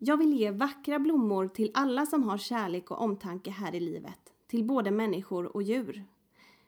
Jag 0.00 0.16
vill 0.16 0.32
ge 0.32 0.50
vackra 0.50 0.98
blommor 0.98 1.48
till 1.48 1.70
alla 1.74 2.06
som 2.06 2.22
har 2.22 2.38
kärlek 2.38 2.90
och 2.90 3.00
omtanke 3.00 3.50
här 3.50 3.74
i 3.74 3.80
livet, 3.80 4.32
till 4.46 4.64
både 4.64 4.90
människor 4.90 5.56
och 5.56 5.62
djur. 5.62 6.04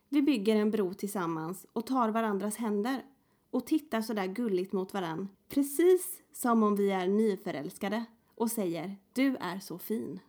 Vi 0.09 0.23
bygger 0.23 0.57
en 0.57 0.71
bro 0.71 0.95
tillsammans 0.95 1.67
och 1.73 1.87
tar 1.87 2.09
varandras 2.09 2.57
händer 2.57 3.05
och 3.51 3.67
tittar 3.67 4.01
så 4.01 4.13
där 4.13 4.27
gulligt 4.27 4.73
mot 4.73 4.95
varann, 4.95 5.29
precis 5.49 6.23
som 6.33 6.63
om 6.63 6.77
vi 6.77 6.91
är 6.91 7.07
nyförälskade 7.07 8.05
och 8.35 8.51
säger 8.51 8.97
du 9.13 9.37
är 9.37 9.59
så 9.59 9.79
fin. 9.79 10.21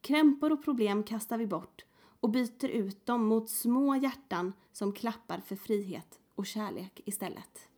Krämpor 0.00 0.52
och 0.52 0.64
problem 0.64 1.02
kastar 1.02 1.38
vi 1.38 1.46
bort 1.46 1.84
och 2.20 2.30
byter 2.30 2.68
ut 2.68 3.06
dem 3.06 3.26
mot 3.26 3.50
små 3.50 3.96
hjärtan 3.96 4.52
som 4.72 4.92
klappar 4.92 5.38
för 5.38 5.56
frihet 5.56 6.20
och 6.34 6.46
kärlek 6.46 7.00
istället. 7.04 7.68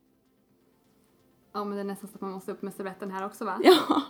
Ja, 1.51 1.63
men 1.63 1.75
det 1.75 1.79
är 1.79 1.85
nästan 1.85 2.09
så 2.09 2.15
att 2.15 2.21
man 2.21 2.31
måste 2.31 2.51
upp 2.51 2.61
med 2.61 2.73
servetten 2.73 3.11
här 3.11 3.25
också 3.25 3.45
va? 3.45 3.59
Ja, 3.63 4.03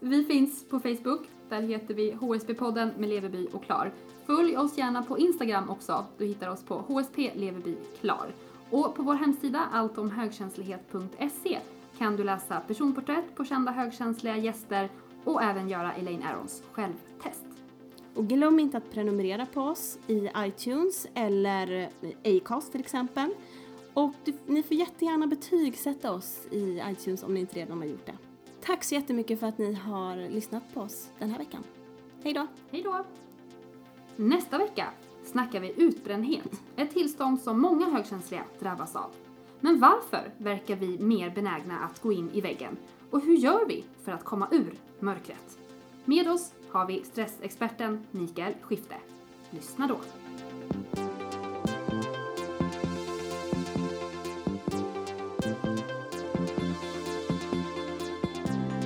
vi 0.00 0.24
finns 0.24 0.64
på 0.68 0.80
Facebook. 0.80 1.28
Där 1.48 1.62
heter 1.62 1.94
vi 1.94 2.12
HSB-podden 2.12 2.90
med 2.98 3.08
Leverby 3.08 3.48
och 3.52 3.64
Klar. 3.64 3.92
Följ 4.26 4.56
oss 4.56 4.78
gärna 4.78 5.02
på 5.02 5.18
Instagram 5.18 5.70
också. 5.70 6.06
Du 6.18 6.26
hittar 6.26 6.48
oss 6.48 6.62
på 6.62 6.74
HSP 6.74 7.30
Leveby 7.34 7.76
Klar. 8.00 8.26
Och 8.70 8.94
på 8.94 9.02
vår 9.02 9.14
hemsida 9.14 9.68
alltomhögkänslighet.se 9.72 11.58
kan 11.98 12.16
du 12.16 12.24
läsa 12.24 12.60
personporträtt 12.60 13.34
på 13.34 13.44
kända 13.44 13.72
högkänsliga 13.72 14.36
gäster 14.36 14.88
och 15.24 15.42
även 15.42 15.68
göra 15.68 15.92
Elaine 15.92 16.22
Arons 16.22 16.62
självtest. 16.72 17.46
Och 18.14 18.28
glöm 18.28 18.58
inte 18.58 18.76
att 18.76 18.92
prenumerera 18.92 19.46
på 19.46 19.60
oss 19.60 19.98
i 20.06 20.30
iTunes 20.36 21.06
eller 21.14 21.90
Acast 22.24 22.72
till 22.72 22.80
exempel. 22.80 23.30
Och 23.94 24.14
du, 24.24 24.32
ni 24.46 24.62
får 24.62 24.76
jättegärna 24.76 25.26
betygsätta 25.26 26.12
oss 26.12 26.46
i 26.50 26.82
iTunes 26.90 27.22
om 27.22 27.34
ni 27.34 27.40
inte 27.40 27.56
redan 27.56 27.78
har 27.78 27.84
gjort 27.84 28.06
det. 28.06 28.27
Tack 28.64 28.84
så 28.84 28.94
jättemycket 28.94 29.40
för 29.40 29.46
att 29.46 29.58
ni 29.58 29.74
har 29.74 30.30
lyssnat 30.30 30.74
på 30.74 30.80
oss 30.80 31.10
den 31.18 31.30
här 31.30 31.38
veckan. 31.38 31.64
Hej 32.24 32.32
då! 32.32 32.46
Hej 32.70 32.82
då! 32.82 33.04
Nästa 34.16 34.58
vecka 34.58 34.88
snackar 35.24 35.60
vi 35.60 35.74
utbrändhet, 35.76 36.62
ett 36.76 36.90
tillstånd 36.90 37.40
som 37.40 37.60
många 37.60 37.90
högkänsliga 37.90 38.44
drabbas 38.60 38.96
av. 38.96 39.10
Men 39.60 39.80
varför 39.80 40.32
verkar 40.38 40.76
vi 40.76 40.98
mer 40.98 41.30
benägna 41.30 41.78
att 41.78 42.02
gå 42.02 42.12
in 42.12 42.30
i 42.30 42.40
väggen? 42.40 42.76
Och 43.10 43.20
hur 43.20 43.36
gör 43.36 43.66
vi 43.66 43.84
för 44.04 44.12
att 44.12 44.24
komma 44.24 44.48
ur 44.50 44.74
mörkret? 45.00 45.58
Med 46.04 46.28
oss 46.28 46.52
har 46.70 46.86
vi 46.86 47.04
stressexperten 47.04 48.06
Mikael 48.10 48.54
Skifte. 48.62 48.96
Lyssna 49.50 49.86
då! 49.86 49.98